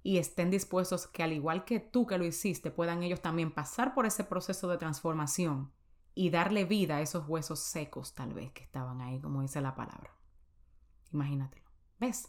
y 0.03 0.19
estén 0.19 0.51
dispuestos 0.51 1.07
que 1.07 1.23
al 1.23 1.33
igual 1.33 1.65
que 1.65 1.81
tú 1.81 2.07
que 2.07 2.19
lo 2.19 2.25
hiciste, 2.25 2.71
puedan 2.71 3.03
ellos 3.03 3.21
también 3.21 3.53
pasar 3.53 3.95
por 3.95 4.07
ese 4.07 4.25
proceso 4.25 4.69
de 4.69 4.79
transformación 4.79 5.73
y 6.15 6.31
darle 6.31 6.65
vida 6.65 6.97
a 6.97 7.01
esos 7.01 7.29
huesos 7.29 7.61
secos 7.61 8.15
tal 8.15 8.35
vez 8.35 8.53
que 8.53 8.63
estaban 8.63 9.01
ahí, 9.01 9.21
como 9.21 9.43
dice 9.43 9.61
la 9.61 9.75
palabra. 9.75 10.11
Imagínatelo. 11.13 11.69
¿Ves? 11.99 12.29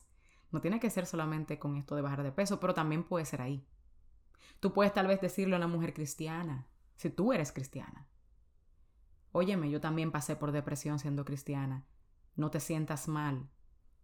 No 0.52 0.62
tiene 0.62 0.80
que 0.80 0.90
ser 0.90 1.06
solamente 1.06 1.60
con 1.60 1.76
esto 1.76 1.96
de 1.96 2.02
bajar 2.02 2.24
de 2.24 2.32
peso, 2.32 2.60
pero 2.60 2.74
también 2.74 3.04
puede 3.04 3.26
ser 3.26 3.42
ahí. 3.42 3.66
Tú 4.60 4.74
puedes 4.74 4.94
tal 4.94 5.08
vez 5.08 5.22
decirle 5.22 5.56
a 5.56 5.58
una 5.58 5.68
mujer 5.68 5.94
cristiana, 5.94 6.68
si 6.96 7.10
tú 7.10 7.34
eres 7.34 7.52
cristiana. 7.52 8.08
Óyeme, 9.32 9.70
yo 9.70 9.80
también 9.80 10.12
pasé 10.12 10.36
por 10.36 10.52
depresión 10.52 11.00
siendo 11.00 11.24
cristiana. 11.24 11.86
No 12.36 12.50
te 12.52 12.60
sientas 12.60 13.08
mal, 13.08 13.50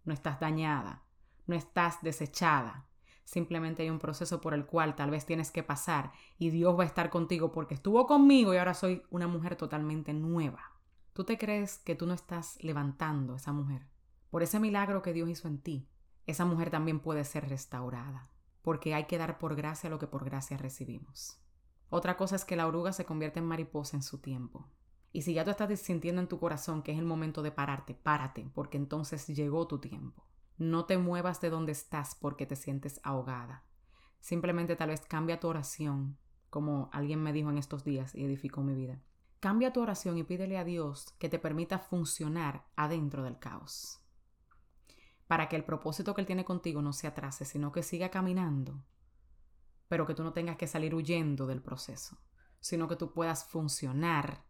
no 0.03 0.13
estás 0.13 0.39
dañada, 0.39 1.03
no 1.47 1.55
estás 1.55 2.01
desechada. 2.01 2.87
Simplemente 3.25 3.81
hay 3.81 3.89
un 3.89 3.99
proceso 3.99 4.39
por 4.39 4.53
el 4.53 4.65
cual 4.65 4.95
tal 4.95 5.09
vez 5.09 5.25
tienes 5.25 5.51
que 5.51 5.63
pasar 5.63 6.13
y 6.37 6.51
Dios 6.51 6.77
va 6.77 6.83
a 6.83 6.87
estar 6.87 7.09
contigo 7.09 7.51
porque 7.51 7.73
estuvo 7.73 8.05
conmigo 8.05 8.53
y 8.53 8.57
ahora 8.57 8.75
soy 8.75 9.01
una 9.09 9.27
mujer 9.27 9.55
totalmente 9.55 10.13
nueva. 10.13 10.71
¿Tú 11.11 11.23
te 11.23 11.37
crees 11.37 11.79
que 11.79 11.95
tú 11.95 12.05
no 12.05 12.13
estás 12.13 12.63
levantando 12.63 13.35
esa 13.35 13.51
mujer? 13.51 13.87
Por 14.29 14.43
ese 14.43 14.59
milagro 14.59 15.01
que 15.01 15.11
Dios 15.11 15.27
hizo 15.27 15.47
en 15.47 15.59
ti, 15.59 15.89
esa 16.27 16.45
mujer 16.45 16.69
también 16.69 16.99
puede 16.99 17.23
ser 17.25 17.49
restaurada, 17.49 18.29
porque 18.61 18.93
hay 18.93 19.05
que 19.05 19.17
dar 19.17 19.39
por 19.39 19.55
gracia 19.55 19.89
lo 19.89 19.97
que 19.97 20.07
por 20.07 20.23
gracia 20.23 20.57
recibimos. 20.57 21.39
Otra 21.89 22.17
cosa 22.17 22.35
es 22.35 22.45
que 22.45 22.55
la 22.55 22.67
oruga 22.67 22.93
se 22.93 23.05
convierte 23.05 23.39
en 23.39 23.45
mariposa 23.45 23.97
en 23.97 24.03
su 24.03 24.19
tiempo. 24.19 24.69
Y 25.11 25.23
si 25.23 25.33
ya 25.33 25.45
tú 25.45 25.51
estás 25.51 25.79
sintiendo 25.79 26.21
en 26.21 26.27
tu 26.27 26.39
corazón 26.39 26.83
que 26.83 26.91
es 26.91 26.99
el 26.99 27.05
momento 27.05 27.41
de 27.41 27.51
pararte, 27.51 27.95
párate, 27.95 28.51
porque 28.53 28.77
entonces 28.77 29.25
llegó 29.27 29.65
tu 29.65 29.79
tiempo. 29.79 30.25
No 30.57 30.85
te 30.85 30.97
muevas 30.97 31.41
de 31.41 31.49
donde 31.49 31.71
estás 31.71 32.15
porque 32.15 32.45
te 32.45 32.55
sientes 32.55 32.99
ahogada. 33.03 33.63
Simplemente 34.19 34.75
tal 34.75 34.89
vez 34.89 35.01
cambia 35.01 35.39
tu 35.39 35.47
oración, 35.47 36.17
como 36.49 36.89
alguien 36.93 37.21
me 37.21 37.33
dijo 37.33 37.49
en 37.49 37.57
estos 37.57 37.83
días 37.83 38.15
y 38.15 38.23
edificó 38.23 38.61
mi 38.61 38.73
vida. 38.73 39.01
Cambia 39.39 39.73
tu 39.73 39.81
oración 39.81 40.17
y 40.17 40.23
pídele 40.23 40.57
a 40.57 40.63
Dios 40.63 41.13
que 41.19 41.29
te 41.29 41.39
permita 41.39 41.79
funcionar 41.79 42.65
adentro 42.75 43.23
del 43.23 43.37
caos 43.37 44.01
para 45.27 45.49
que 45.49 45.55
el 45.55 45.63
propósito 45.63 46.13
que 46.13 46.21
Él 46.21 46.27
tiene 46.27 46.45
contigo 46.45 46.81
no 46.81 46.93
se 46.93 47.07
atrase, 47.07 47.45
sino 47.45 47.71
que 47.71 47.83
siga 47.83 48.09
caminando, 48.09 48.83
pero 49.87 50.05
que 50.05 50.13
tú 50.13 50.23
no 50.23 50.33
tengas 50.33 50.57
que 50.57 50.67
salir 50.67 50.93
huyendo 50.93 51.47
del 51.47 51.61
proceso, 51.61 52.17
sino 52.59 52.87
que 52.87 52.95
tú 52.95 53.11
puedas 53.13 53.45
funcionar 53.45 54.43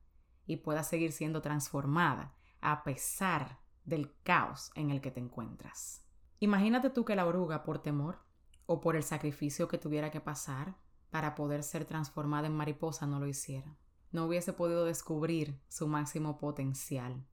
y 0.45 0.57
puedas 0.57 0.87
seguir 0.87 1.11
siendo 1.11 1.41
transformada 1.41 2.35
a 2.61 2.83
pesar 2.83 3.59
del 3.85 4.13
caos 4.23 4.71
en 4.75 4.91
el 4.91 5.01
que 5.01 5.11
te 5.11 5.19
encuentras. 5.19 6.03
Imagínate 6.39 6.89
tú 6.89 7.05
que 7.05 7.15
la 7.15 7.25
oruga, 7.25 7.63
por 7.63 7.79
temor 7.79 8.19
o 8.65 8.81
por 8.81 8.95
el 8.95 9.03
sacrificio 9.03 9.67
que 9.67 9.77
tuviera 9.77 10.11
que 10.11 10.21
pasar 10.21 10.75
para 11.11 11.35
poder 11.35 11.63
ser 11.63 11.85
transformada 11.85 12.47
en 12.47 12.57
mariposa, 12.57 13.05
no 13.05 13.19
lo 13.19 13.27
hiciera. 13.27 13.77
No 14.11 14.25
hubiese 14.25 14.53
podido 14.53 14.85
descubrir 14.85 15.61
su 15.67 15.87
máximo 15.87 16.37
potencial, 16.37 17.25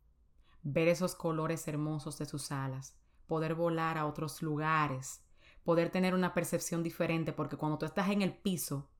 ver 0.62 0.88
esos 0.88 1.14
colores 1.14 1.66
hermosos 1.68 2.18
de 2.18 2.26
sus 2.26 2.52
alas, 2.52 2.96
poder 3.26 3.54
volar 3.54 3.98
a 3.98 4.06
otros 4.06 4.42
lugares, 4.42 5.24
poder 5.64 5.90
tener 5.90 6.14
una 6.14 6.34
percepción 6.34 6.82
diferente, 6.82 7.32
porque 7.32 7.56
cuando 7.56 7.78
tú 7.78 7.86
estás 7.86 8.10
en 8.10 8.22
el 8.22 8.36
piso, 8.36 8.90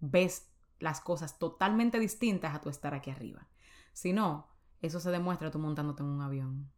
ves 0.00 0.50
las 0.78 1.00
cosas 1.00 1.38
totalmente 1.38 1.98
distintas 1.98 2.54
a 2.54 2.60
tu 2.60 2.68
estar 2.68 2.92
aquí 2.94 3.10
arriba. 3.10 3.48
Si 3.92 4.12
no, 4.12 4.48
eso 4.80 5.00
se 5.00 5.10
demuestra 5.10 5.50
tú 5.50 5.58
montándote 5.58 6.02
en 6.02 6.08
un 6.08 6.20
avión. 6.20 6.70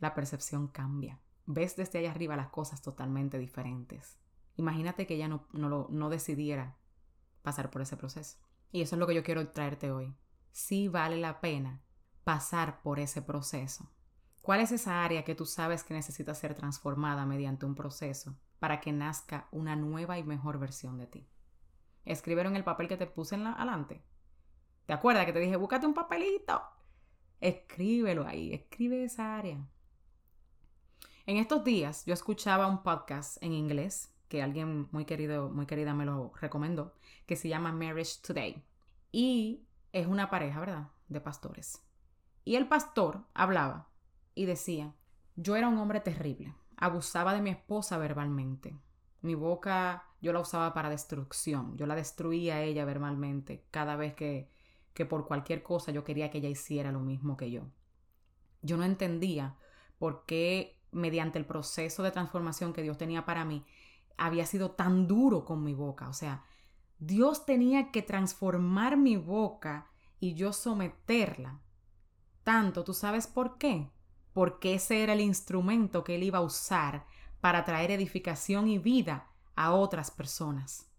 La 0.00 0.14
percepción 0.14 0.68
cambia. 0.68 1.20
Ves 1.46 1.76
desde 1.76 1.98
allá 1.98 2.10
arriba 2.10 2.36
las 2.36 2.48
cosas 2.48 2.82
totalmente 2.82 3.38
diferentes. 3.38 4.18
Imagínate 4.56 5.06
que 5.06 5.14
ella 5.14 5.28
no, 5.28 5.46
no, 5.52 5.88
no 5.90 6.10
decidiera 6.10 6.76
pasar 7.42 7.70
por 7.70 7.82
ese 7.82 7.96
proceso. 7.96 8.38
Y 8.72 8.82
eso 8.82 8.96
es 8.96 8.98
lo 8.98 9.06
que 9.06 9.14
yo 9.14 9.22
quiero 9.22 9.46
traerte 9.48 9.92
hoy. 9.92 10.14
Sí 10.52 10.88
vale 10.88 11.16
la 11.16 11.40
pena 11.40 11.82
pasar 12.24 12.82
por 12.82 12.98
ese 12.98 13.22
proceso. 13.22 13.90
¿Cuál 14.40 14.60
es 14.60 14.72
esa 14.72 15.04
área 15.04 15.24
que 15.24 15.34
tú 15.34 15.46
sabes 15.46 15.84
que 15.84 15.94
necesita 15.94 16.34
ser 16.34 16.54
transformada 16.54 17.24
mediante 17.24 17.66
un 17.66 17.74
proceso 17.74 18.36
para 18.58 18.80
que 18.80 18.92
nazca 18.92 19.48
una 19.52 19.76
nueva 19.76 20.18
y 20.18 20.24
mejor 20.24 20.58
versión 20.58 20.98
de 20.98 21.06
ti? 21.06 21.28
Escribieron 22.04 22.56
el 22.56 22.64
papel 22.64 22.88
que 22.88 22.96
te 22.96 23.06
puse 23.06 23.34
en 23.34 23.44
la, 23.44 23.52
adelante. 23.52 24.04
¿Te 24.86 24.92
acuerdas 24.92 25.24
que 25.24 25.32
te 25.32 25.38
dije, 25.38 25.56
búscate 25.56 25.86
un 25.86 25.94
papelito? 25.94 26.62
Escríbelo 27.40 28.26
ahí, 28.26 28.52
escribe 28.52 29.04
esa 29.04 29.36
área. 29.36 29.66
En 31.26 31.38
estos 31.38 31.64
días 31.64 32.04
yo 32.04 32.12
escuchaba 32.12 32.66
un 32.66 32.82
podcast 32.82 33.42
en 33.42 33.54
inglés 33.54 34.12
que 34.28 34.42
alguien 34.42 34.88
muy 34.92 35.06
querido, 35.06 35.48
muy 35.48 35.64
querida 35.64 35.94
me 35.94 36.04
lo 36.04 36.32
recomendó, 36.38 36.92
que 37.24 37.34
se 37.34 37.48
llama 37.48 37.72
Marriage 37.72 38.20
Today. 38.20 38.62
Y 39.10 39.62
es 39.94 40.06
una 40.06 40.28
pareja, 40.28 40.60
¿verdad? 40.60 40.88
De 41.08 41.22
pastores. 41.22 41.80
Y 42.44 42.56
el 42.56 42.68
pastor 42.68 43.24
hablaba 43.32 43.88
y 44.34 44.44
decía, 44.44 44.92
yo 45.34 45.56
era 45.56 45.68
un 45.68 45.78
hombre 45.78 46.00
terrible, 46.00 46.54
abusaba 46.76 47.32
de 47.32 47.40
mi 47.40 47.48
esposa 47.48 47.96
verbalmente. 47.96 48.76
Mi 49.22 49.34
boca 49.34 50.04
yo 50.20 50.34
la 50.34 50.40
usaba 50.40 50.74
para 50.74 50.90
destrucción, 50.90 51.78
yo 51.78 51.86
la 51.86 51.94
destruía 51.94 52.56
a 52.56 52.62
ella 52.62 52.84
verbalmente 52.84 53.64
cada 53.70 53.96
vez 53.96 54.12
que, 54.12 54.50
que 54.92 55.06
por 55.06 55.26
cualquier 55.26 55.62
cosa 55.62 55.90
yo 55.90 56.04
quería 56.04 56.30
que 56.30 56.38
ella 56.38 56.50
hiciera 56.50 56.92
lo 56.92 57.00
mismo 57.00 57.38
que 57.38 57.50
yo. 57.50 57.62
Yo 58.60 58.76
no 58.76 58.84
entendía 58.84 59.56
por 59.98 60.26
qué 60.26 60.76
mediante 60.94 61.38
el 61.38 61.46
proceso 61.46 62.02
de 62.02 62.10
transformación 62.10 62.72
que 62.72 62.82
Dios 62.82 62.96
tenía 62.96 63.24
para 63.26 63.44
mí, 63.44 63.64
había 64.16 64.46
sido 64.46 64.70
tan 64.70 65.06
duro 65.06 65.44
con 65.44 65.62
mi 65.62 65.74
boca. 65.74 66.08
O 66.08 66.12
sea, 66.12 66.44
Dios 66.98 67.44
tenía 67.44 67.90
que 67.90 68.02
transformar 68.02 68.96
mi 68.96 69.16
boca 69.16 69.90
y 70.20 70.34
yo 70.34 70.52
someterla. 70.52 71.60
Tanto, 72.42 72.84
¿tú 72.84 72.94
sabes 72.94 73.26
por 73.26 73.58
qué? 73.58 73.90
porque 74.34 74.74
ese 74.74 75.02
era 75.02 75.14
el 75.14 75.20
instrumento 75.20 76.04
que 76.04 76.16
él 76.16 76.24
iba 76.24 76.40
a 76.40 76.42
usar 76.42 77.06
para 77.40 77.64
traer 77.64 77.92
edificación 77.92 78.68
y 78.68 78.78
vida 78.78 79.30
a 79.54 79.72
otras 79.72 80.10
personas. 80.10 80.90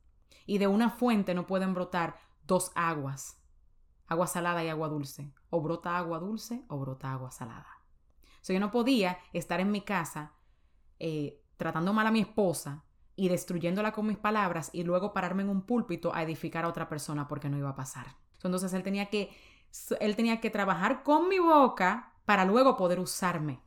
Y 0.47 0.57
de 0.57 0.67
una 0.67 0.89
fuente 0.89 1.35
no 1.35 1.45
pueden 1.45 1.73
brotar 1.73 2.17
dos 2.47 2.71
aguas, 2.75 3.37
agua 4.07 4.27
salada 4.27 4.63
y 4.63 4.69
agua 4.69 4.87
dulce. 4.87 5.33
O 5.49 5.61
brota 5.61 5.97
agua 5.97 6.19
dulce 6.19 6.63
o 6.69 6.79
brota 6.79 7.11
agua 7.11 7.29
salada. 7.29 7.74
O 8.47 8.53
yo 8.53 8.59
no 8.59 8.71
podía 8.71 9.17
estar 9.33 9.59
en 9.59 9.71
mi 9.71 9.81
casa 9.81 10.33
eh, 10.99 11.41
tratando 11.57 11.93
mal 11.93 12.07
a 12.07 12.11
mi 12.11 12.21
esposa 12.21 12.85
y 13.15 13.29
destruyéndola 13.29 13.91
con 13.91 14.07
mis 14.07 14.17
palabras 14.17 14.69
y 14.73 14.83
luego 14.83 15.13
pararme 15.13 15.43
en 15.43 15.49
un 15.49 15.61
púlpito 15.61 16.13
a 16.13 16.23
edificar 16.23 16.65
a 16.65 16.67
otra 16.67 16.87
persona 16.87 17.27
porque 17.27 17.49
no 17.49 17.57
iba 17.57 17.69
a 17.69 17.75
pasar. 17.75 18.17
Entonces 18.43 18.73
él 18.73 18.83
tenía 18.83 19.07
que, 19.07 19.35
él 19.99 20.15
tenía 20.15 20.39
que 20.41 20.49
trabajar 20.49 21.03
con 21.03 21.27
mi 21.29 21.39
boca 21.39 22.13
para 22.25 22.45
luego 22.45 22.77
poder 22.77 22.99
usarme. 22.99 23.61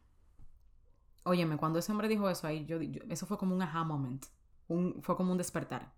Óyeme, 1.25 1.57
cuando 1.57 1.79
ese 1.79 1.93
hombre 1.93 2.09
dijo 2.09 2.31
eso 2.31 2.47
ahí, 2.47 2.65
yo, 2.65 2.79
eso 3.09 3.27
fue 3.27 3.37
como 3.37 3.55
un 3.55 3.63
aha 3.63 3.85
moment, 3.85 4.25
fue 5.01 5.17
como 5.17 5.33
un 5.33 5.39
despertar. 5.39 5.93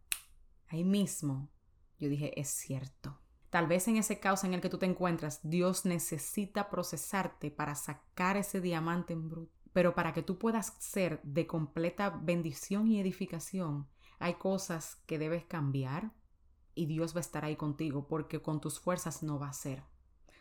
Ahí 0.68 0.84
mismo 0.84 1.50
yo 1.98 2.08
dije, 2.08 2.38
es 2.40 2.48
cierto. 2.48 3.19
Tal 3.50 3.66
vez 3.66 3.88
en 3.88 3.96
ese 3.96 4.20
caos 4.20 4.44
en 4.44 4.54
el 4.54 4.60
que 4.60 4.68
tú 4.68 4.78
te 4.78 4.86
encuentras, 4.86 5.40
Dios 5.42 5.84
necesita 5.84 6.70
procesarte 6.70 7.50
para 7.50 7.74
sacar 7.74 8.36
ese 8.36 8.60
diamante 8.60 9.12
en, 9.12 9.48
Pero 9.72 9.94
para 9.94 10.12
que 10.12 10.22
tú 10.22 10.38
puedas 10.38 10.74
ser 10.78 11.20
de 11.22 11.46
completa 11.46 12.10
bendición 12.10 12.86
y 12.86 13.00
edificación, 13.00 13.88
hay 14.18 14.34
cosas 14.34 14.96
que 15.06 15.18
debes 15.18 15.44
cambiar 15.44 16.12
y 16.74 16.86
Dios 16.86 17.14
va 17.14 17.18
a 17.18 17.20
estar 17.20 17.44
ahí 17.44 17.56
contigo 17.56 18.06
porque 18.06 18.40
con 18.40 18.60
tus 18.60 18.78
fuerzas 18.78 19.22
no 19.22 19.38
va 19.38 19.48
a 19.48 19.52
ser. 19.52 19.82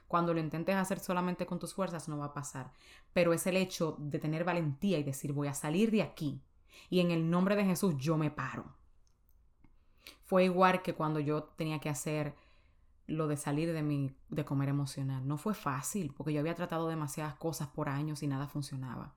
Cuando 0.08 0.34
lo 0.34 0.40
intentes 0.40 0.76
hacer 0.76 1.00
solamente 1.00 1.46
con 1.46 1.60
tus 1.60 1.74
fuerzas 1.74 2.08
no 2.08 2.18
va 2.18 2.26
a 2.26 2.34
pasar. 2.34 2.74
Pero 3.14 3.34
es 3.34 3.46
el 3.48 3.58
hecho 3.58 3.96
de 4.00 4.20
tener 4.20 4.44
valentía 4.44 4.98
y 5.00 5.04
decir 5.04 5.34
voy 5.34 5.48
a 5.48 5.54
salir 5.54 5.92
de 5.92 6.02
aquí 6.02 6.42
y 6.90 7.00
en 7.00 7.12
el 7.12 7.30
nombre 7.30 7.56
de 7.56 7.66
Jesús 7.66 7.96
yo 7.98 8.18
me 8.18 8.32
paro. 8.32 8.66
Fue 10.26 10.46
igual 10.46 10.82
que 10.82 10.94
cuando 10.94 11.20
yo 11.20 11.44
tenía 11.44 11.80
que 11.80 11.90
hacer 11.90 12.36
lo 13.10 13.28
de 13.28 13.38
salir 13.38 13.74
de 13.74 13.84
mi 13.84 14.16
de 14.30 14.46
comer 14.46 14.70
emocional. 14.70 15.28
No 15.28 15.38
fue 15.38 15.54
fácil 15.54 16.14
porque 16.16 16.34
yo 16.34 16.40
había 16.40 16.56
tratado 16.56 16.88
demasiadas 16.88 17.36
cosas 17.36 17.68
por 17.70 17.90
años 17.90 18.24
y 18.24 18.28
nada 18.28 18.48
funcionaba. 18.48 19.16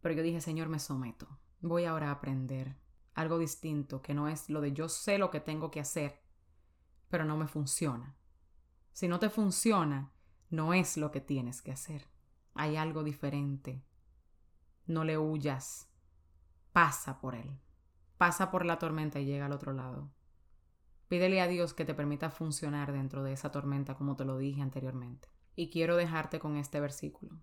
Pero 0.00 0.14
yo 0.14 0.22
dije, 0.22 0.40
Señor, 0.40 0.68
me 0.68 0.78
someto. 0.78 1.28
Voy 1.60 1.84
ahora 1.84 2.08
a 2.08 2.12
aprender 2.12 2.76
algo 3.14 3.38
distinto, 3.38 4.00
que 4.02 4.14
no 4.14 4.28
es 4.28 4.48
lo 4.48 4.60
de 4.60 4.72
yo 4.72 4.88
sé 4.88 5.18
lo 5.18 5.30
que 5.30 5.40
tengo 5.40 5.70
que 5.70 5.80
hacer, 5.80 6.22
pero 7.08 7.24
no 7.24 7.36
me 7.36 7.46
funciona. 7.46 8.16
Si 8.92 9.08
no 9.08 9.18
te 9.18 9.30
funciona, 9.30 10.12
no 10.48 10.74
es 10.74 10.96
lo 10.96 11.10
que 11.10 11.20
tienes 11.20 11.62
que 11.62 11.72
hacer. 11.72 12.08
Hay 12.54 12.76
algo 12.76 13.04
diferente. 13.04 13.84
No 14.86 15.04
le 15.04 15.18
huyas. 15.18 15.88
Pasa 16.72 17.20
por 17.20 17.34
él. 17.34 17.58
Pasa 18.16 18.50
por 18.50 18.64
la 18.64 18.78
tormenta 18.78 19.20
y 19.20 19.26
llega 19.26 19.46
al 19.46 19.52
otro 19.52 19.72
lado. 19.72 20.10
Pídele 21.10 21.40
a 21.40 21.48
Dios 21.48 21.74
que 21.74 21.84
te 21.84 21.92
permita 21.92 22.30
funcionar 22.30 22.92
dentro 22.92 23.24
de 23.24 23.32
esa 23.32 23.50
tormenta 23.50 23.96
como 23.96 24.14
te 24.14 24.24
lo 24.24 24.38
dije 24.38 24.62
anteriormente. 24.62 25.28
Y 25.56 25.68
quiero 25.68 25.96
dejarte 25.96 26.38
con 26.38 26.56
este 26.56 26.78
versículo. 26.78 27.36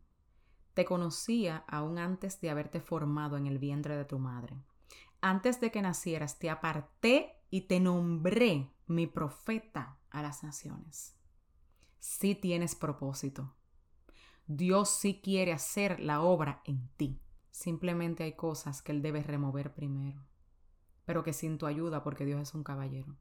Te 0.73 0.85
conocía 0.85 1.65
aún 1.67 1.97
antes 1.97 2.39
de 2.39 2.49
haberte 2.49 2.79
formado 2.79 3.35
en 3.35 3.45
el 3.45 3.59
vientre 3.59 3.97
de 3.97 4.05
tu 4.05 4.19
madre. 4.19 4.55
Antes 5.19 5.59
de 5.59 5.69
que 5.69 5.81
nacieras 5.81 6.39
te 6.39 6.49
aparté 6.49 7.41
y 7.49 7.67
te 7.67 7.81
nombré 7.81 8.71
mi 8.85 9.05
profeta 9.05 9.99
a 10.11 10.21
las 10.21 10.43
naciones. 10.43 11.17
Sí 11.99 12.35
tienes 12.35 12.73
propósito. 12.73 13.53
Dios 14.45 14.91
sí 14.91 15.19
quiere 15.21 15.51
hacer 15.51 15.99
la 15.99 16.21
obra 16.21 16.61
en 16.63 16.87
ti. 16.95 17.19
Simplemente 17.51 18.23
hay 18.23 18.37
cosas 18.37 18.81
que 18.81 18.93
Él 18.93 19.01
debe 19.01 19.23
remover 19.23 19.73
primero, 19.73 20.25
pero 21.03 21.21
que 21.21 21.33
sin 21.33 21.57
tu 21.57 21.65
ayuda, 21.65 22.01
porque 22.01 22.23
Dios 22.23 22.39
es 22.39 22.53
un 22.53 22.63
caballero 22.63 23.17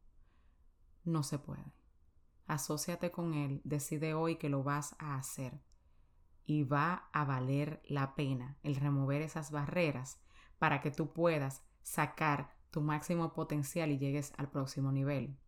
no 1.07 1.23
se 1.23 1.38
puede. 1.38 1.73
Asociate 2.47 3.11
con 3.11 3.35
Él, 3.35 3.61
decide 3.64 4.14
hoy 4.14 4.37
que 4.37 4.49
lo 4.49 4.62
vas 4.62 4.95
a 4.99 5.16
hacer 5.16 5.61
y 6.45 6.62
va 6.62 7.09
a 7.12 7.25
valer 7.25 7.83
la 7.88 8.14
pena 8.14 8.59
el 8.62 8.77
remover 8.77 9.23
esas 9.23 9.51
barreras 9.51 10.21
para 10.59 10.81
que 10.81 10.90
tú 10.90 11.12
puedas 11.12 11.62
sacar 11.83 12.57
tu 12.71 12.81
máximo 12.81 13.33
potencial 13.33 13.90
y 13.90 13.99
llegues 13.99 14.33
al 14.37 14.51
próximo 14.51 14.92
nivel 14.92 15.38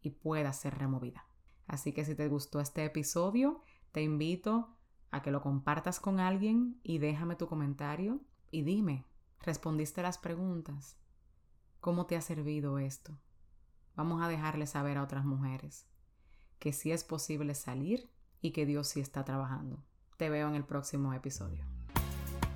y 0.00 0.10
puedas 0.10 0.58
ser 0.58 0.78
removida. 0.78 1.26
Así 1.66 1.92
que 1.92 2.04
si 2.04 2.14
te 2.14 2.28
gustó 2.28 2.60
este 2.60 2.84
episodio, 2.84 3.62
te 3.92 4.02
invito 4.02 4.76
a 5.10 5.22
que 5.22 5.30
lo 5.30 5.42
compartas 5.42 6.00
con 6.00 6.20
alguien 6.20 6.80
y 6.82 6.98
déjame 6.98 7.36
tu 7.36 7.48
comentario 7.48 8.20
y 8.50 8.62
dime, 8.62 9.04
¿respondiste 9.40 10.02
las 10.02 10.18
preguntas? 10.18 10.96
¿Cómo 11.80 12.06
te 12.06 12.16
ha 12.16 12.20
servido 12.20 12.78
esto? 12.78 13.18
Vamos 13.96 14.22
a 14.22 14.28
dejarle 14.28 14.66
saber 14.66 14.98
a 14.98 15.02
otras 15.02 15.24
mujeres 15.24 15.86
que 16.58 16.72
sí 16.72 16.92
es 16.92 17.04
posible 17.04 17.54
salir 17.54 18.08
y 18.40 18.52
que 18.52 18.66
Dios 18.66 18.88
sí 18.88 19.00
está 19.00 19.24
trabajando. 19.24 19.82
Te 20.16 20.30
veo 20.30 20.48
en 20.48 20.54
el 20.54 20.64
próximo 20.64 21.12
episodio. 21.12 21.64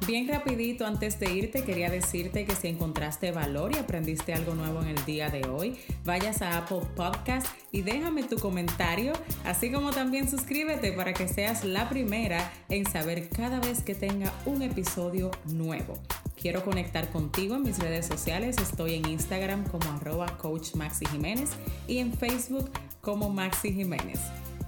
Bien 0.06 0.26
rapidito, 0.26 0.86
antes 0.86 1.20
de 1.20 1.30
irte, 1.32 1.62
quería 1.62 1.90
decirte 1.90 2.46
que 2.46 2.56
si 2.56 2.68
encontraste 2.68 3.32
valor 3.32 3.72
y 3.74 3.78
aprendiste 3.78 4.32
algo 4.32 4.54
nuevo 4.54 4.80
en 4.80 4.88
el 4.88 5.04
día 5.04 5.28
de 5.28 5.46
hoy, 5.46 5.78
vayas 6.04 6.40
a 6.42 6.56
Apple 6.56 6.80
Podcast 6.96 7.46
y 7.70 7.82
déjame 7.82 8.22
tu 8.24 8.36
comentario, 8.36 9.12
así 9.44 9.70
como 9.70 9.90
también 9.90 10.28
suscríbete 10.28 10.92
para 10.92 11.12
que 11.12 11.28
seas 11.28 11.64
la 11.64 11.88
primera 11.88 12.50
en 12.70 12.86
saber 12.86 13.28
cada 13.28 13.60
vez 13.60 13.82
que 13.82 13.94
tenga 13.94 14.32
un 14.46 14.62
episodio 14.62 15.30
nuevo. 15.44 15.98
Quiero 16.40 16.64
conectar 16.64 17.10
contigo 17.10 17.56
en 17.56 17.62
mis 17.64 17.78
redes 17.78 18.06
sociales. 18.06 18.56
Estoy 18.56 18.94
en 18.94 19.06
Instagram 19.06 19.64
como 19.64 19.90
arroba 19.90 20.38
coach 20.38 20.74
Maxi 20.74 21.04
Jiménez 21.04 21.50
y 21.86 21.98
en 21.98 22.14
Facebook 22.14 22.70
como 23.02 23.28
Maxi 23.28 23.74
Jiménez. 23.74 24.18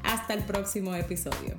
Hasta 0.03 0.35
el 0.35 0.45
próximo 0.45 0.95
episodio. 0.95 1.57